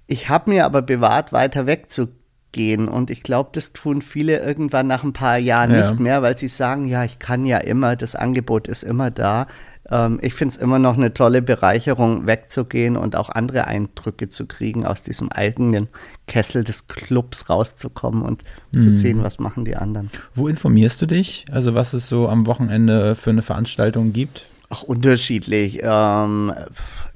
[0.07, 2.87] Ich habe mir aber bewahrt, weiter wegzugehen.
[2.87, 5.89] Und ich glaube, das tun viele irgendwann nach ein paar Jahren ja.
[5.89, 9.47] nicht mehr, weil sie sagen, ja, ich kann ja immer, das Angebot ist immer da
[9.89, 14.47] ähm, ich finde es immer noch eine tolle Bereicherung, wegzugehen und auch andere Eindrücke zu
[14.47, 15.89] kriegen, aus diesem eigenen
[16.27, 18.81] Kessel des Clubs rauszukommen und mhm.
[18.81, 20.09] zu sehen, was machen die anderen.
[20.35, 21.45] Wo informierst du dich?
[21.51, 24.45] Also was es so am Wochenende für eine Veranstaltung gibt?
[24.69, 25.81] Auch unterschiedlich.
[25.83, 26.53] Ähm,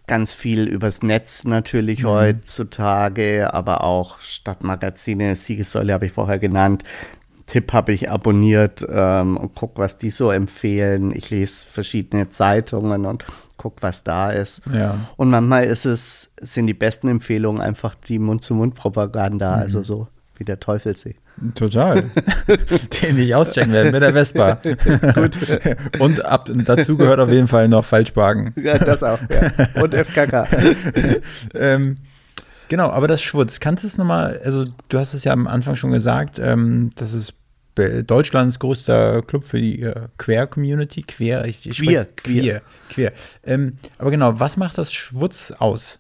[0.08, 2.08] ganz viel übers Netz natürlich mhm.
[2.08, 6.84] heutzutage, aber auch Stadtmagazine, Siegessäule habe ich vorher genannt,
[7.48, 11.14] Tipp habe ich abonniert ähm, und guck, was die so empfehlen.
[11.16, 13.24] Ich lese verschiedene Zeitungen und
[13.56, 14.62] guck, was da ist.
[14.72, 15.00] Ja.
[15.16, 19.62] Und manchmal ist es, sind die besten Empfehlungen einfach die Mund-zu-Mund-Propaganda, mhm.
[19.62, 21.16] also so wie der Teufelsee.
[21.56, 22.04] Total.
[23.02, 24.56] Den ich auschecken werde mit der Vespa.
[25.16, 25.38] Gut.
[26.00, 28.54] Und ab, dazu gehört auf jeden Fall noch Falschwagen.
[28.58, 29.20] Ja, das auch.
[29.30, 29.82] Ja.
[29.82, 30.48] Und FKK.
[31.54, 31.96] ähm,
[32.70, 35.76] Genau, aber das Schwutz, kannst du es nochmal, also du hast es ja am Anfang
[35.76, 37.34] schon gesagt, ähm, das ist
[37.76, 41.04] Deutschlands größter Club für die äh, Queer-Community.
[41.04, 42.62] Queer, ich, ich queer, queer, queer.
[42.90, 43.14] queer.
[43.44, 46.00] Ähm, aber genau, was macht das Schwutz aus?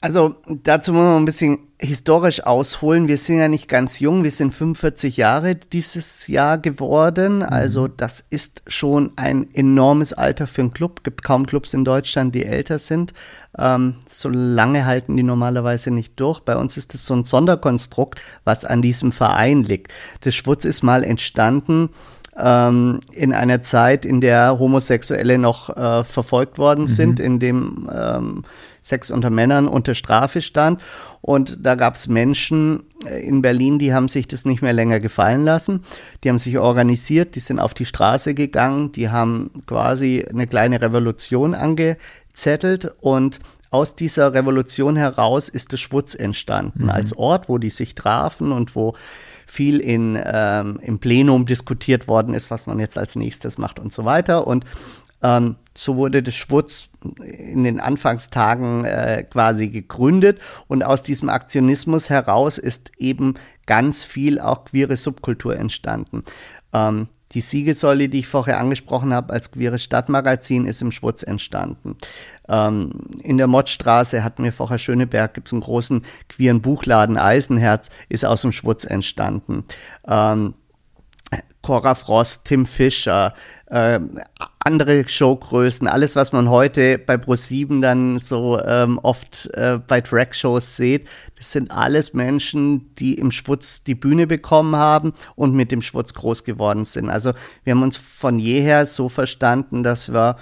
[0.00, 3.08] Also dazu muss man ein bisschen historisch ausholen.
[3.08, 7.42] Wir sind ja nicht ganz jung, wir sind 45 Jahre dieses Jahr geworden.
[7.42, 7.94] Also mhm.
[7.96, 10.98] das ist schon ein enormes Alter für einen Club.
[10.98, 13.12] Es Gibt kaum Clubs in Deutschland, die älter sind.
[13.56, 16.40] Ähm, so lange halten die normalerweise nicht durch.
[16.40, 19.92] Bei uns ist das so ein Sonderkonstrukt, was an diesem Verein liegt.
[20.24, 21.90] Der Schwutz ist mal entstanden
[22.36, 26.88] ähm, in einer Zeit, in der Homosexuelle noch äh, verfolgt worden mhm.
[26.88, 28.44] sind, in dem ähm,
[28.82, 30.80] Sex unter Männern unter Strafe stand.
[31.20, 35.00] Und da gab es Menschen äh, in Berlin, die haben sich das nicht mehr länger
[35.00, 35.82] gefallen lassen.
[36.22, 40.80] Die haben sich organisiert, die sind auf die Straße gegangen, die haben quasi eine kleine
[40.80, 46.90] Revolution angezettelt und aus dieser Revolution heraus ist der Schwutz entstanden, mhm.
[46.90, 48.94] als Ort, wo die sich trafen und wo
[49.46, 53.92] viel in, ähm, im Plenum diskutiert worden ist, was man jetzt als nächstes macht und
[53.92, 54.46] so weiter.
[54.46, 54.64] Und
[55.22, 56.88] ähm, so wurde der Schwutz
[57.24, 63.34] in den Anfangstagen äh, quasi gegründet und aus diesem Aktionismus heraus ist eben
[63.66, 66.24] ganz viel auch queere Subkultur entstanden.
[66.72, 71.96] Ähm, die Siegesäule, die ich vorher angesprochen habe, als queeres Stadtmagazin, ist im Schwutz entstanden.
[72.48, 77.90] Ähm, in der Mottstraße hatten wir vorher Schöneberg, gibt es einen großen queeren Buchladen, Eisenherz,
[78.08, 79.64] ist aus dem Schwutz entstanden.
[80.06, 80.54] Ähm,
[81.68, 83.34] Cora Frost, Tim Fischer,
[83.66, 84.00] äh,
[84.58, 90.76] andere Showgrößen, alles, was man heute bei Pro7 dann so ähm, oft äh, bei Track-Shows
[90.76, 95.82] sieht, das sind alles Menschen, die im Schwutz die Bühne bekommen haben und mit dem
[95.82, 97.10] Schwutz groß geworden sind.
[97.10, 97.32] Also
[97.64, 100.36] wir haben uns von jeher so verstanden, dass wir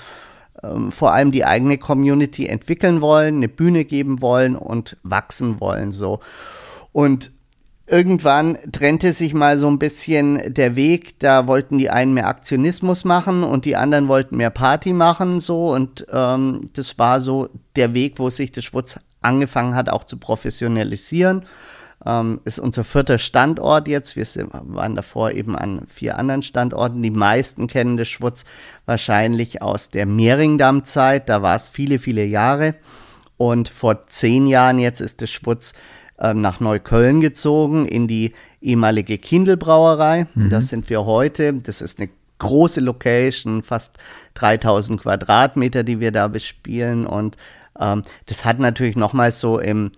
[0.63, 5.91] ähm, vor allem die eigene Community entwickeln wollen, eine Bühne geben wollen und wachsen wollen
[5.91, 6.21] so.
[6.93, 7.33] Und
[7.89, 11.21] Irgendwann trennte sich mal so ein bisschen der Weg.
[11.21, 15.73] Da wollten die einen mehr Aktionismus machen und die anderen wollten mehr Party machen, so.
[15.73, 20.17] Und ähm, das war so der Weg, wo sich der Schwutz angefangen hat, auch zu
[20.17, 21.45] professionalisieren.
[22.05, 24.17] ähm, ist unser vierter Standort jetzt.
[24.17, 27.03] Wir waren davor eben an vier anderen Standorten.
[27.03, 28.45] Die meisten kennen das Schwutz
[28.85, 31.29] wahrscheinlich aus der Mehringdamm-Zeit.
[31.29, 32.75] Da war es viele, viele Jahre.
[33.37, 35.75] Und vor zehn Jahren jetzt ist der Schwutz
[36.19, 40.27] nach Neukölln gezogen, in die ehemalige Kindelbrauerei.
[40.35, 40.51] Mhm.
[40.51, 41.55] Das sind wir heute.
[41.55, 43.99] Das ist eine große Location, fast
[44.35, 47.07] 3000 Quadratmeter, die wir da bespielen.
[47.07, 47.37] Und
[47.79, 49.93] ähm, das hat natürlich nochmal so im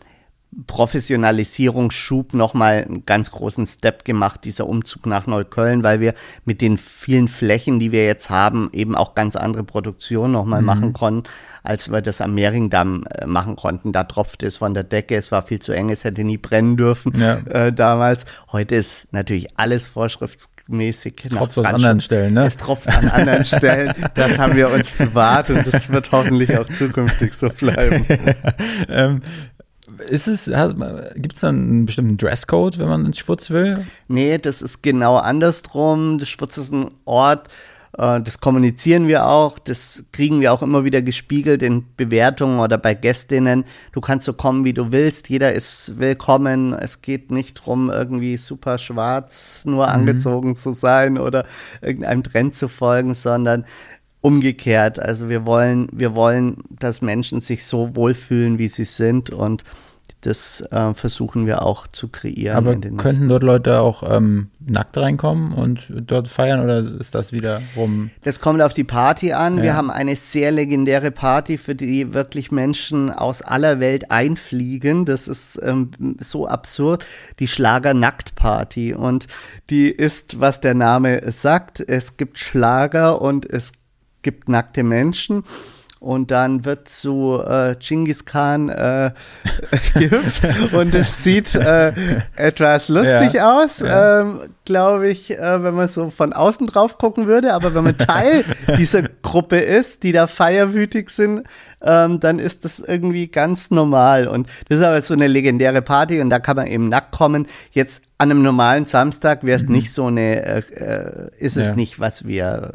[0.66, 6.14] Professionalisierungsschub nochmal einen ganz großen Step gemacht, dieser Umzug nach Neukölln, weil wir
[6.46, 10.66] mit den vielen Flächen, die wir jetzt haben, eben auch ganz andere Produktionen nochmal mhm.
[10.66, 11.28] machen konnten,
[11.68, 13.92] als wir das am Mehringdamm äh, machen konnten.
[13.92, 16.78] Da tropfte es von der Decke, es war viel zu eng, es hätte nie brennen
[16.78, 17.40] dürfen ja.
[17.50, 18.24] äh, damals.
[18.52, 21.24] Heute ist natürlich alles vorschriftsmäßig.
[21.24, 22.46] Es tropft an anderen Stellen, ne?
[22.46, 23.92] Es tropft an anderen Stellen.
[24.14, 28.06] Das haben wir uns bewahrt und das wird hoffentlich auch zukünftig so bleiben.
[28.88, 29.20] ähm,
[30.08, 30.50] ist es,
[31.16, 33.84] gibt es dann einen bestimmten Dresscode, wenn man ins Schwutz will?
[34.06, 36.18] Nee, das ist genau andersrum.
[36.18, 37.48] Das Schwutz ist ein Ort,
[37.92, 42.94] das kommunizieren wir auch, das kriegen wir auch immer wieder gespiegelt in Bewertungen oder bei
[42.94, 43.64] Gästinnen.
[43.92, 46.74] Du kannst so kommen, wie du willst, jeder ist willkommen.
[46.74, 49.92] Es geht nicht darum, irgendwie super schwarz nur mhm.
[49.92, 51.46] angezogen zu sein oder
[51.80, 53.64] irgendeinem Trend zu folgen, sondern
[54.20, 54.98] umgekehrt.
[54.98, 59.64] Also wir wollen, wir wollen, dass Menschen sich so wohlfühlen, wie sie sind und
[60.22, 62.56] das äh, versuchen wir auch zu kreieren.
[62.56, 67.62] Aber könnten dort Leute auch ähm, nackt reinkommen und dort feiern oder ist das wieder
[67.76, 68.10] rum?
[68.24, 69.58] Das kommt auf die Party an.
[69.58, 69.62] Ja.
[69.62, 75.04] Wir haben eine sehr legendäre Party, für die wirklich Menschen aus aller Welt einfliegen.
[75.04, 77.04] Das ist ähm, so absurd.
[77.38, 78.94] Die Schlager-Nackt-Party.
[78.94, 79.28] Und
[79.70, 83.72] die ist, was der Name sagt, es gibt Schlager und es
[84.22, 85.44] gibt nackte Menschen
[86.00, 89.10] und dann wird zu äh, Genghis Khan äh,
[89.94, 91.92] gehüpft und es sieht äh,
[92.36, 94.20] etwas lustig ja, aus, ja.
[94.20, 97.54] ähm, glaube ich, äh, wenn man so von außen drauf gucken würde.
[97.54, 98.44] Aber wenn man Teil
[98.78, 101.46] dieser Gruppe ist, die da feierwütig sind,
[101.82, 104.28] ähm, dann ist das irgendwie ganz normal.
[104.28, 107.46] Und das ist aber so eine legendäre Party und da kann man eben nackt kommen.
[107.72, 109.72] Jetzt an einem normalen Samstag wäre es mhm.
[109.72, 111.74] nicht so eine, äh, äh, ist es ja.
[111.74, 112.74] nicht, was wir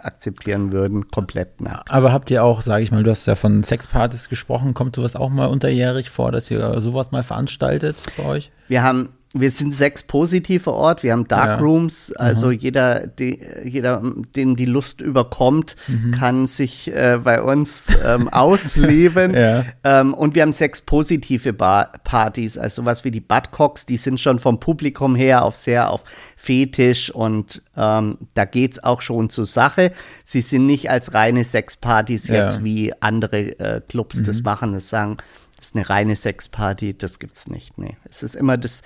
[0.00, 1.90] akzeptieren würden, komplett nackt.
[1.90, 5.16] Aber habt ihr auch, sage ich mal, du hast ja von Sexpartys gesprochen, kommt sowas
[5.16, 8.50] auch mal unterjährig vor, dass ihr sowas mal veranstaltet bei euch?
[8.68, 12.24] Wir haben wir sind sechs positive Ort, wir haben Darkrooms, ja.
[12.24, 12.52] also mhm.
[12.52, 14.00] jeder, die, jeder,
[14.36, 16.12] dem die Lust überkommt, mhm.
[16.12, 19.34] kann sich äh, bei uns ähm, ausleben.
[19.34, 19.64] ja.
[19.82, 24.20] ähm, und wir haben sechs positive Bar Partys, also sowas wie die Budcocks, die sind
[24.20, 26.04] schon vom Publikum her auf sehr auf
[26.36, 29.90] Fetisch und ähm, da geht's auch schon zur Sache.
[30.22, 32.36] Sie sind nicht als reine Sexpartys ja.
[32.36, 34.24] jetzt wie andere äh, Clubs mhm.
[34.24, 35.16] das machen, das sagen,
[35.64, 37.78] das ist eine reine Sexparty, das gibt's nicht.
[37.78, 37.96] Nee.
[38.04, 38.82] Es ist immer das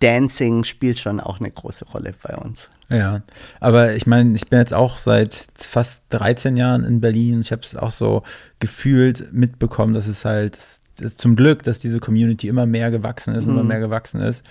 [0.00, 2.68] Dancing spielt schon auch eine große Rolle bei uns.
[2.88, 3.22] Ja,
[3.60, 7.40] aber ich meine, ich bin jetzt auch seit fast 13 Jahren in Berlin.
[7.40, 8.22] Ich habe es auch so
[8.60, 10.58] gefühlt mitbekommen, dass es halt
[10.96, 13.52] dass, zum Glück, dass diese Community immer mehr gewachsen ist, mhm.
[13.52, 14.44] immer mehr gewachsen ist.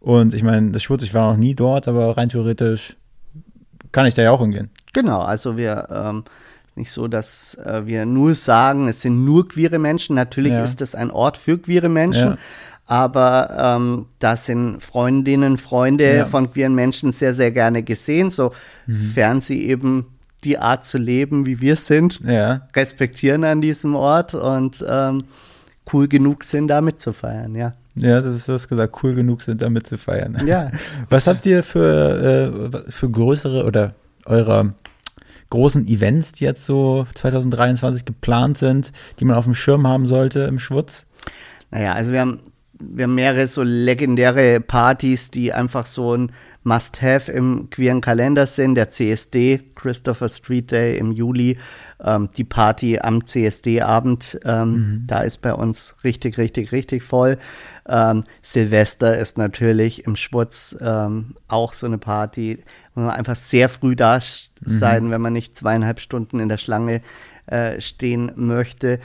[0.00, 2.96] Und ich meine, das Schwutz, ich war noch nie dort, aber rein theoretisch
[3.92, 4.70] kann ich da ja auch hingehen.
[4.92, 6.24] Genau, also wir ähm,
[6.74, 10.16] nicht so, dass äh, wir nur sagen, es sind nur queere Menschen.
[10.16, 10.62] Natürlich ja.
[10.62, 12.30] ist das ein Ort für queere Menschen.
[12.30, 12.38] Ja
[12.92, 16.24] aber ähm, da sind Freundinnen, Freunde ja.
[16.26, 19.40] von queeren Menschen sehr, sehr gerne gesehen, sofern mhm.
[19.40, 20.08] sie eben
[20.44, 22.68] die Art zu leben, wie wir sind, ja.
[22.76, 25.24] respektieren an diesem Ort und ähm,
[25.90, 27.72] cool genug sind, da mitzufeiern, ja.
[27.94, 30.46] Ja, das ist was gesagt, cool genug sind, da mitzufeiern.
[30.46, 30.70] Ja.
[31.08, 33.94] Was habt ihr für, äh, für größere oder
[34.26, 34.74] eure
[35.48, 40.40] großen Events, die jetzt so 2023 geplant sind, die man auf dem Schirm haben sollte
[40.40, 41.06] im Schwutz?
[41.70, 42.40] Naja, also wir haben
[42.82, 46.32] wir haben mehrere so legendäre Partys, die einfach so ein
[46.64, 48.74] Must-Have im queeren Kalender sind.
[48.74, 51.58] Der CSD, Christopher Street Day im Juli,
[52.02, 55.04] ähm, die Party am CSD-Abend, ähm, mhm.
[55.06, 57.38] da ist bei uns richtig, richtig, richtig voll.
[57.88, 62.62] Ähm, Silvester ist natürlich im Schwutz ähm, auch so eine Party,
[62.94, 64.20] wo man einfach sehr früh da
[64.64, 65.10] sein, mhm.
[65.10, 67.00] wenn man nicht zweieinhalb Stunden in der Schlange
[67.46, 69.00] äh, stehen möchte.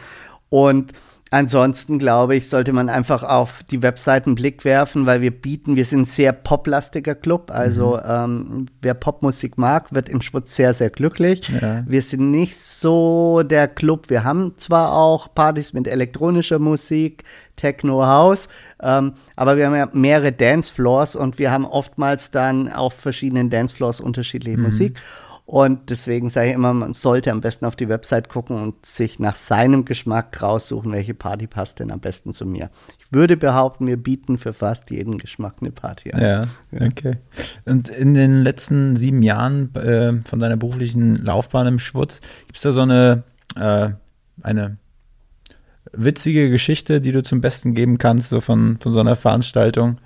[0.49, 0.93] Und
[1.29, 5.75] Ansonsten glaube ich, sollte man einfach auf die Webseiten einen Blick werfen, weil wir bieten,
[5.75, 7.51] wir sind ein sehr poplastiger Club.
[7.51, 8.01] Also mhm.
[8.07, 11.49] ähm, wer Popmusik mag, wird im Schwutz sehr, sehr glücklich.
[11.49, 11.83] Ja.
[11.85, 14.09] Wir sind nicht so der Club.
[14.09, 17.23] Wir haben zwar auch Partys mit elektronischer Musik,
[17.57, 18.47] Techno House,
[18.81, 23.99] ähm, aber wir haben ja mehrere Dancefloors und wir haben oftmals dann auf verschiedenen Dancefloors
[23.99, 24.63] unterschiedliche mhm.
[24.63, 24.99] Musik.
[25.47, 29.17] Und deswegen sage ich immer, man sollte am besten auf die Website gucken und sich
[29.17, 32.69] nach seinem Geschmack raussuchen, welche Party passt denn am besten zu mir.
[32.99, 36.21] Ich würde behaupten, wir bieten für fast jeden Geschmack eine Party an.
[36.21, 36.47] Ja,
[36.85, 37.15] okay.
[37.63, 42.63] Und in den letzten sieben Jahren äh, von deiner beruflichen Laufbahn im Schwutz, gibt es
[42.63, 43.23] da so eine,
[43.55, 43.91] äh,
[44.43, 44.75] eine
[45.93, 49.99] witzige Geschichte, die du zum Besten geben kannst, so von, von so einer Veranstaltung?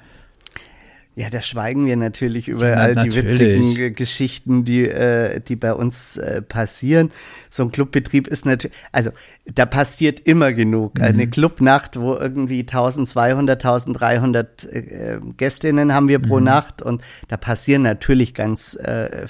[1.21, 5.71] Ja, da schweigen wir natürlich über ja, all die witzigen Geschichten, die, äh, die bei
[5.71, 7.12] uns äh, passieren.
[7.47, 9.12] So ein Clubbetrieb ist natürlich, also
[9.45, 10.95] da passiert immer genug.
[10.95, 11.03] Mhm.
[11.03, 16.45] Eine Clubnacht, wo irgendwie 1200, 1300 äh, Gästinnen haben wir pro mhm.
[16.45, 19.27] Nacht und da passieren natürlich ganz äh,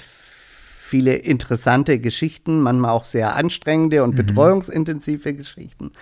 [0.92, 4.16] viele interessante Geschichten, manchmal auch sehr anstrengende und mhm.
[4.16, 5.92] betreuungsintensive Geschichten.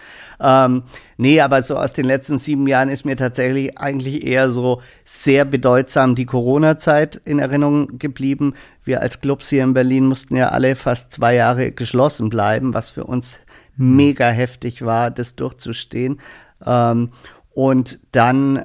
[0.41, 0.83] Ähm,
[1.17, 5.45] nee, aber so aus den letzten sieben Jahren ist mir tatsächlich eigentlich eher so sehr
[5.45, 8.55] bedeutsam die Corona-Zeit in Erinnerung geblieben.
[8.83, 12.91] Wir als Clubs hier in Berlin mussten ja alle fast zwei Jahre geschlossen bleiben, was
[12.91, 13.39] für uns
[13.77, 13.95] mhm.
[13.95, 16.21] mega heftig war, das durchzustehen.
[16.67, 17.11] Ähm,
[17.55, 18.65] und dann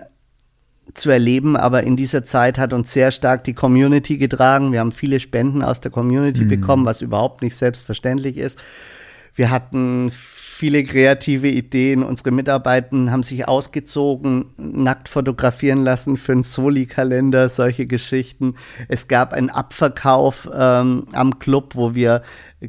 [0.95, 4.71] zu erleben, aber in dieser Zeit hat uns sehr stark die Community getragen.
[4.71, 6.49] Wir haben viele Spenden aus der Community mhm.
[6.49, 8.57] bekommen, was überhaupt nicht selbstverständlich ist.
[9.35, 12.01] Wir hatten viele kreative Ideen.
[12.01, 18.55] Unsere Mitarbeiter haben sich ausgezogen, nackt fotografieren lassen für einen Soli-Kalender, solche Geschichten.
[18.87, 22.21] Es gab einen Abverkauf ähm, am Club, wo wir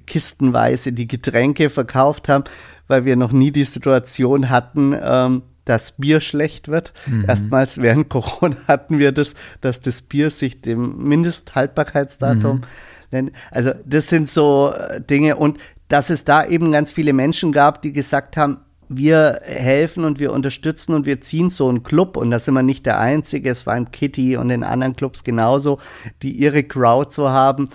[0.07, 2.43] kistenweise die Getränke verkauft haben,
[2.89, 6.95] weil wir noch nie die Situation hatten, ähm, dass Bier schlecht wird.
[7.07, 7.27] Mhm.
[7.29, 12.63] Erstmals während Corona hatten wir das, dass das Bier sich dem Mindesthaltbarkeitsdatum mhm.
[13.11, 13.33] nennt.
[13.51, 17.83] Also das sind so äh, Dinge und dass es da eben ganz viele Menschen gab,
[17.83, 22.31] die gesagt haben, wir helfen und wir unterstützen und wir ziehen so einen Club und
[22.31, 25.79] da sind wir nicht der Einzige, es war im Kitty und in anderen Clubs genauso,
[26.23, 27.69] die ihre Crowd so haben,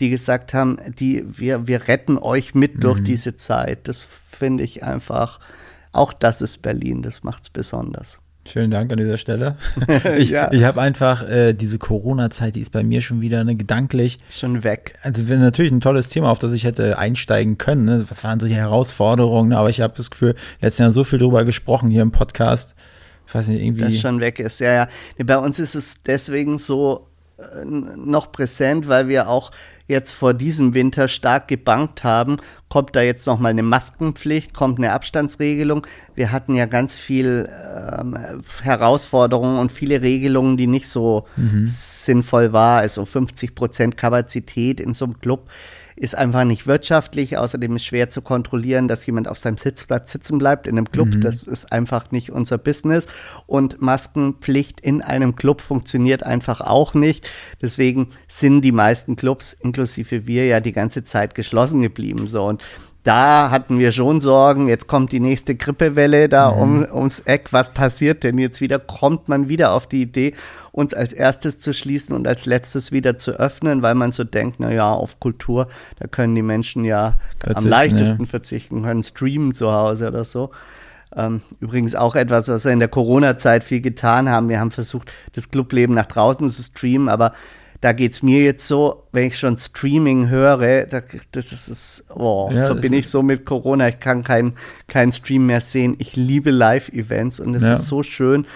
[0.00, 2.80] die gesagt haben, die, wir, wir retten euch mit mhm.
[2.80, 3.88] durch diese Zeit.
[3.88, 5.40] Das finde ich einfach
[5.94, 8.20] auch das ist Berlin, das macht es besonders.
[8.46, 9.56] Vielen Dank an dieser Stelle.
[10.18, 10.52] Ich, ja.
[10.52, 14.18] ich habe einfach äh, diese Corona-Zeit, die ist bei mir schon wieder ne, gedanklich.
[14.30, 14.94] Schon weg.
[15.02, 17.84] Also wäre natürlich ein tolles Thema, auf das ich hätte einsteigen können.
[17.84, 18.04] Ne?
[18.08, 19.50] Was waren so die Herausforderungen?
[19.50, 19.58] Ne?
[19.58, 22.74] Aber ich habe das Gefühl, letztes Jahr so viel drüber gesprochen hier im Podcast.
[23.26, 23.84] Ich weiß nicht, irgendwie.
[23.84, 24.88] Das schon weg ist, ja, ja.
[25.24, 29.52] Bei uns ist es deswegen so äh, noch präsent, weil wir auch
[29.86, 34.78] jetzt vor diesem Winter stark gebankt haben, kommt da jetzt noch mal eine Maskenpflicht, kommt
[34.78, 35.86] eine Abstandsregelung.
[36.14, 38.16] Wir hatten ja ganz viel ähm,
[38.62, 41.66] Herausforderungen und viele Regelungen, die nicht so mhm.
[41.66, 42.80] sinnvoll war.
[42.80, 45.48] Also 50 Prozent Kapazität in so einem Club
[45.96, 47.38] ist einfach nicht wirtschaftlich.
[47.38, 51.08] Außerdem ist schwer zu kontrollieren, dass jemand auf seinem Sitzplatz sitzen bleibt in einem Club.
[51.08, 51.20] Mhm.
[51.20, 53.06] Das ist einfach nicht unser Business.
[53.46, 57.30] Und Maskenpflicht in einem Club funktioniert einfach auch nicht.
[57.62, 62.28] Deswegen sind die meisten Clubs, inklusive wir, ja die ganze Zeit geschlossen geblieben.
[62.28, 62.62] So und
[63.04, 66.60] da hatten wir schon Sorgen, jetzt kommt die nächste Grippewelle da mhm.
[66.60, 67.52] um, ums Eck.
[67.52, 68.78] Was passiert denn jetzt wieder?
[68.78, 70.32] Kommt man wieder auf die Idee,
[70.72, 74.56] uns als erstes zu schließen und als letztes wieder zu öffnen, weil man so denkt,
[74.58, 75.66] na ja, auf Kultur,
[75.98, 78.28] da können die Menschen ja verzichten, am leichtesten ja.
[78.28, 80.50] verzichten, können streamen zu Hause oder so.
[81.14, 84.48] Ähm, übrigens auch etwas, was wir in der Corona-Zeit viel getan haben.
[84.48, 87.32] Wir haben versucht, das Clubleben nach draußen zu streamen, aber
[87.84, 92.48] da geht es mir jetzt so, wenn ich schon Streaming höre, da, das ist, oh,
[92.50, 94.54] ja, da bin ich so mit Corona, ich kann keinen
[94.88, 95.94] kein Stream mehr sehen.
[95.98, 97.74] Ich liebe Live-Events und es ja.
[97.74, 98.46] ist so schön,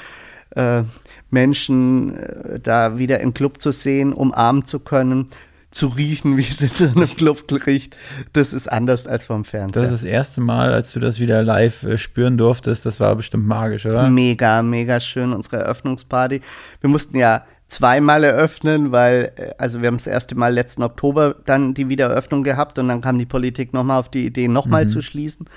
[0.57, 0.83] äh,
[1.29, 5.29] Menschen äh, da wieder im Club zu sehen, umarmen zu können,
[5.73, 7.95] zu riechen, wie es in einem Club riecht,
[8.33, 9.83] das ist anders als vom Fernseher.
[9.83, 12.87] Das ist das erste Mal, als du das wieder live äh, spüren durftest.
[12.87, 14.09] Das war bestimmt magisch, oder?
[14.09, 16.41] Mega, mega schön, unsere Eröffnungsparty.
[16.81, 17.45] Wir mussten ja
[17.79, 22.43] zweimal eröffnen, weil, äh, also wir haben das erste Mal letzten Oktober dann die Wiedereröffnung
[22.43, 24.89] gehabt und dann kam die Politik nochmal auf die Idee, nochmal mhm.
[24.89, 25.49] zu schließen.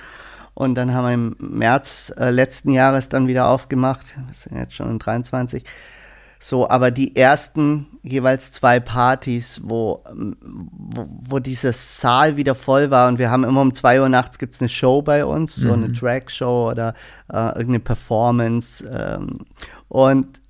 [0.53, 4.05] Und dann haben wir im März äh, letzten Jahres dann wieder aufgemacht.
[4.15, 5.63] Wir sind jetzt schon in 23.
[6.39, 13.07] So, aber die ersten jeweils zwei Partys, wo, wo, wo dieser Saal wieder voll war
[13.07, 15.71] und wir haben immer um zwei Uhr nachts gibt es eine Show bei uns, so
[15.71, 15.93] eine mhm.
[15.93, 16.95] Drag-Show oder
[17.31, 18.83] äh, irgendeine Performance.
[18.91, 19.45] Ähm,
[19.87, 20.40] und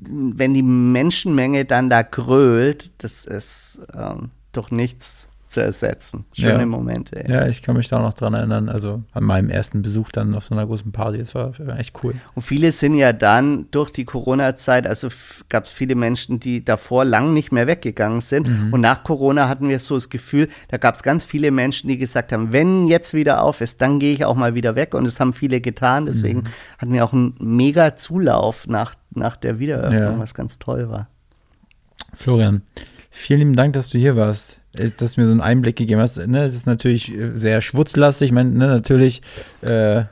[0.00, 6.24] wenn die Menschenmenge dann da grölt, das ist ähm, doch nichts zu ersetzen.
[6.32, 6.66] Schöne ja.
[6.66, 7.24] Momente.
[7.26, 7.34] Ja.
[7.34, 7.48] ja.
[7.48, 8.68] ich kann mich da noch dran erinnern.
[8.68, 11.18] Also an meinem ersten Besuch dann auf so einer großen Party.
[11.18, 12.14] Das war echt cool.
[12.34, 15.08] Und viele sind ja dann durch die Corona-Zeit, also
[15.48, 18.48] gab es viele Menschen, die davor lang nicht mehr weggegangen sind.
[18.48, 18.72] Mhm.
[18.72, 21.96] Und nach Corona hatten wir so das Gefühl, da gab es ganz viele Menschen, die
[21.96, 24.94] gesagt haben, wenn jetzt wieder auf ist, dann gehe ich auch mal wieder weg.
[24.94, 26.06] Und das haben viele getan.
[26.06, 26.78] Deswegen mhm.
[26.78, 30.18] hatten wir auch einen mega Zulauf nach, nach der Wiedereröffnung, ja.
[30.18, 31.08] was ganz toll war.
[32.14, 32.62] Florian,
[33.10, 34.60] vielen lieben Dank, dass du hier warst.
[34.76, 36.16] äh, dass du mir so einen Einblick gegeben hast.
[36.18, 38.26] Ne, das ist natürlich äh, sehr schwutzlastig.
[38.26, 39.22] Ich meine, ne, natürlich,
[39.62, 40.04] äh,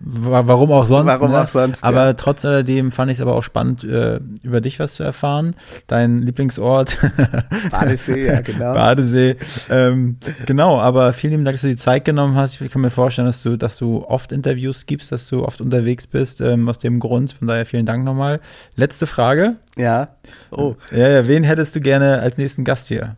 [0.00, 1.06] warum auch sonst.
[1.06, 1.42] Warum ne?
[1.42, 2.12] auch sonst, Aber ja.
[2.14, 5.54] trotz alledem fand ich es aber auch spannend, äh, über dich was zu erfahren.
[5.86, 6.98] Dein Lieblingsort.
[7.70, 8.74] Badesee, ja, genau.
[8.74, 9.36] Badesee.
[9.68, 12.60] Ähm, genau, aber vielen lieben Dank, dass du die Zeit genommen hast.
[12.60, 16.06] Ich kann mir vorstellen, dass du, dass du oft Interviews gibst, dass du oft unterwegs
[16.06, 17.32] bist, ähm, aus dem Grund.
[17.32, 18.40] Von daher vielen Dank nochmal.
[18.76, 19.56] Letzte Frage.
[19.76, 20.08] Ja.
[20.50, 20.74] Oh.
[20.92, 23.16] Ja, ja, wen hättest du gerne als nächsten Gast hier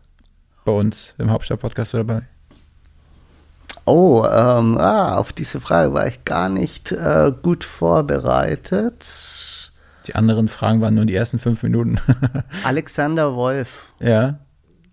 [0.65, 2.32] bei uns im Hauptstadt-Podcast oder bei?
[3.85, 9.05] Oh, ähm, ah, auf diese Frage war ich gar nicht äh, gut vorbereitet.
[10.07, 11.99] Die anderen Fragen waren nur die ersten fünf Minuten.
[12.63, 13.87] Alexander Wolf.
[13.99, 14.39] ja.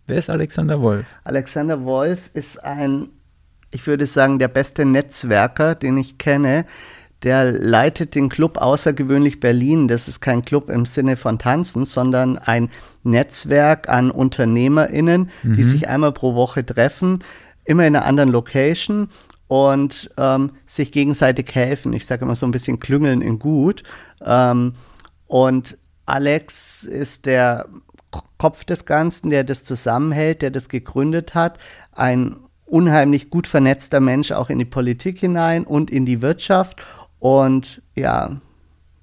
[0.07, 1.07] Wer ist Alexander Wolf?
[1.23, 3.11] Alexander Wolf ist ein,
[3.71, 6.65] ich würde sagen, der beste Netzwerker, den ich kenne.
[7.23, 9.87] Der leitet den Club Außergewöhnlich Berlin.
[9.87, 12.71] Das ist kein Club im Sinne von Tanzen, sondern ein
[13.05, 17.21] Netzwerk an UnternehmerInnen, die sich einmal pro Woche treffen,
[17.71, 19.09] immer in einer anderen Location
[19.47, 21.93] und ähm, sich gegenseitig helfen.
[21.93, 23.83] Ich sage immer so ein bisschen klüngeln in gut.
[24.25, 24.75] Ähm,
[25.27, 27.69] und Alex ist der
[28.39, 31.59] Kopf des Ganzen, der das zusammenhält, der das gegründet hat.
[31.93, 36.83] Ein unheimlich gut vernetzter Mensch auch in die Politik hinein und in die Wirtschaft.
[37.19, 38.41] Und ja,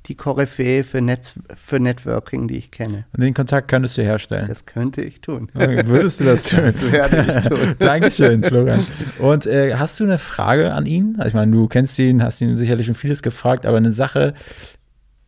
[0.08, 3.06] die Koryphäe für, Netz, für Networking, die ich kenne.
[3.14, 4.48] Und den Kontakt könntest du herstellen.
[4.48, 5.50] Das könnte ich tun.
[5.54, 6.60] Okay, Würdest du das tun?
[6.64, 7.76] Das werde ich tun.
[7.80, 8.86] Dankeschön, Florian.
[9.20, 11.16] Und äh, hast du eine Frage an ihn?
[11.18, 14.34] Also ich meine, du kennst ihn, hast ihn sicherlich schon vieles gefragt, aber eine Sache,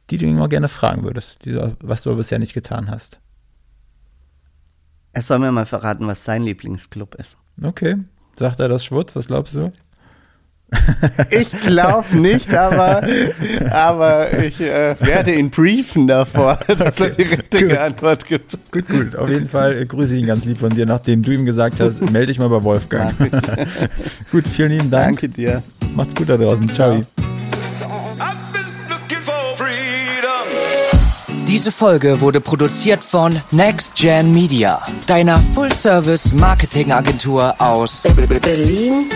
[0.10, 3.20] die du ihn mal gerne fragen würdest, du- was du bisher nicht getan hast.
[5.12, 7.38] Er soll mir mal verraten, was sein Lieblingsclub ist.
[7.62, 7.98] Okay.
[8.38, 9.16] Sagt er das Schwutz?
[9.16, 9.72] Was glaubst du?
[11.32, 13.04] Ich glaube nicht, aber,
[13.72, 17.78] aber ich äh, werde ihn briefen davor, dass er die richtige gut.
[17.78, 18.58] Antwort gibt.
[18.72, 19.16] Gut, gut.
[19.16, 21.80] Auf jeden Fall äh, grüße ich ihn ganz lieb von dir, nachdem du ihm gesagt
[21.80, 23.14] hast, melde dich mal bei Wolfgang.
[24.32, 25.10] gut, vielen lieben Dank.
[25.10, 25.64] Danke dir.
[25.96, 26.70] Macht's gut da draußen.
[26.70, 27.02] Ciao.
[31.48, 38.04] Diese Folge wurde produziert von Next Gen Media, deiner Full-Service-Marketing-Agentur aus
[38.44, 39.10] Berlin,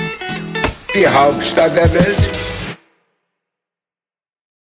[0.94, 2.63] die Hauptstadt der Welt.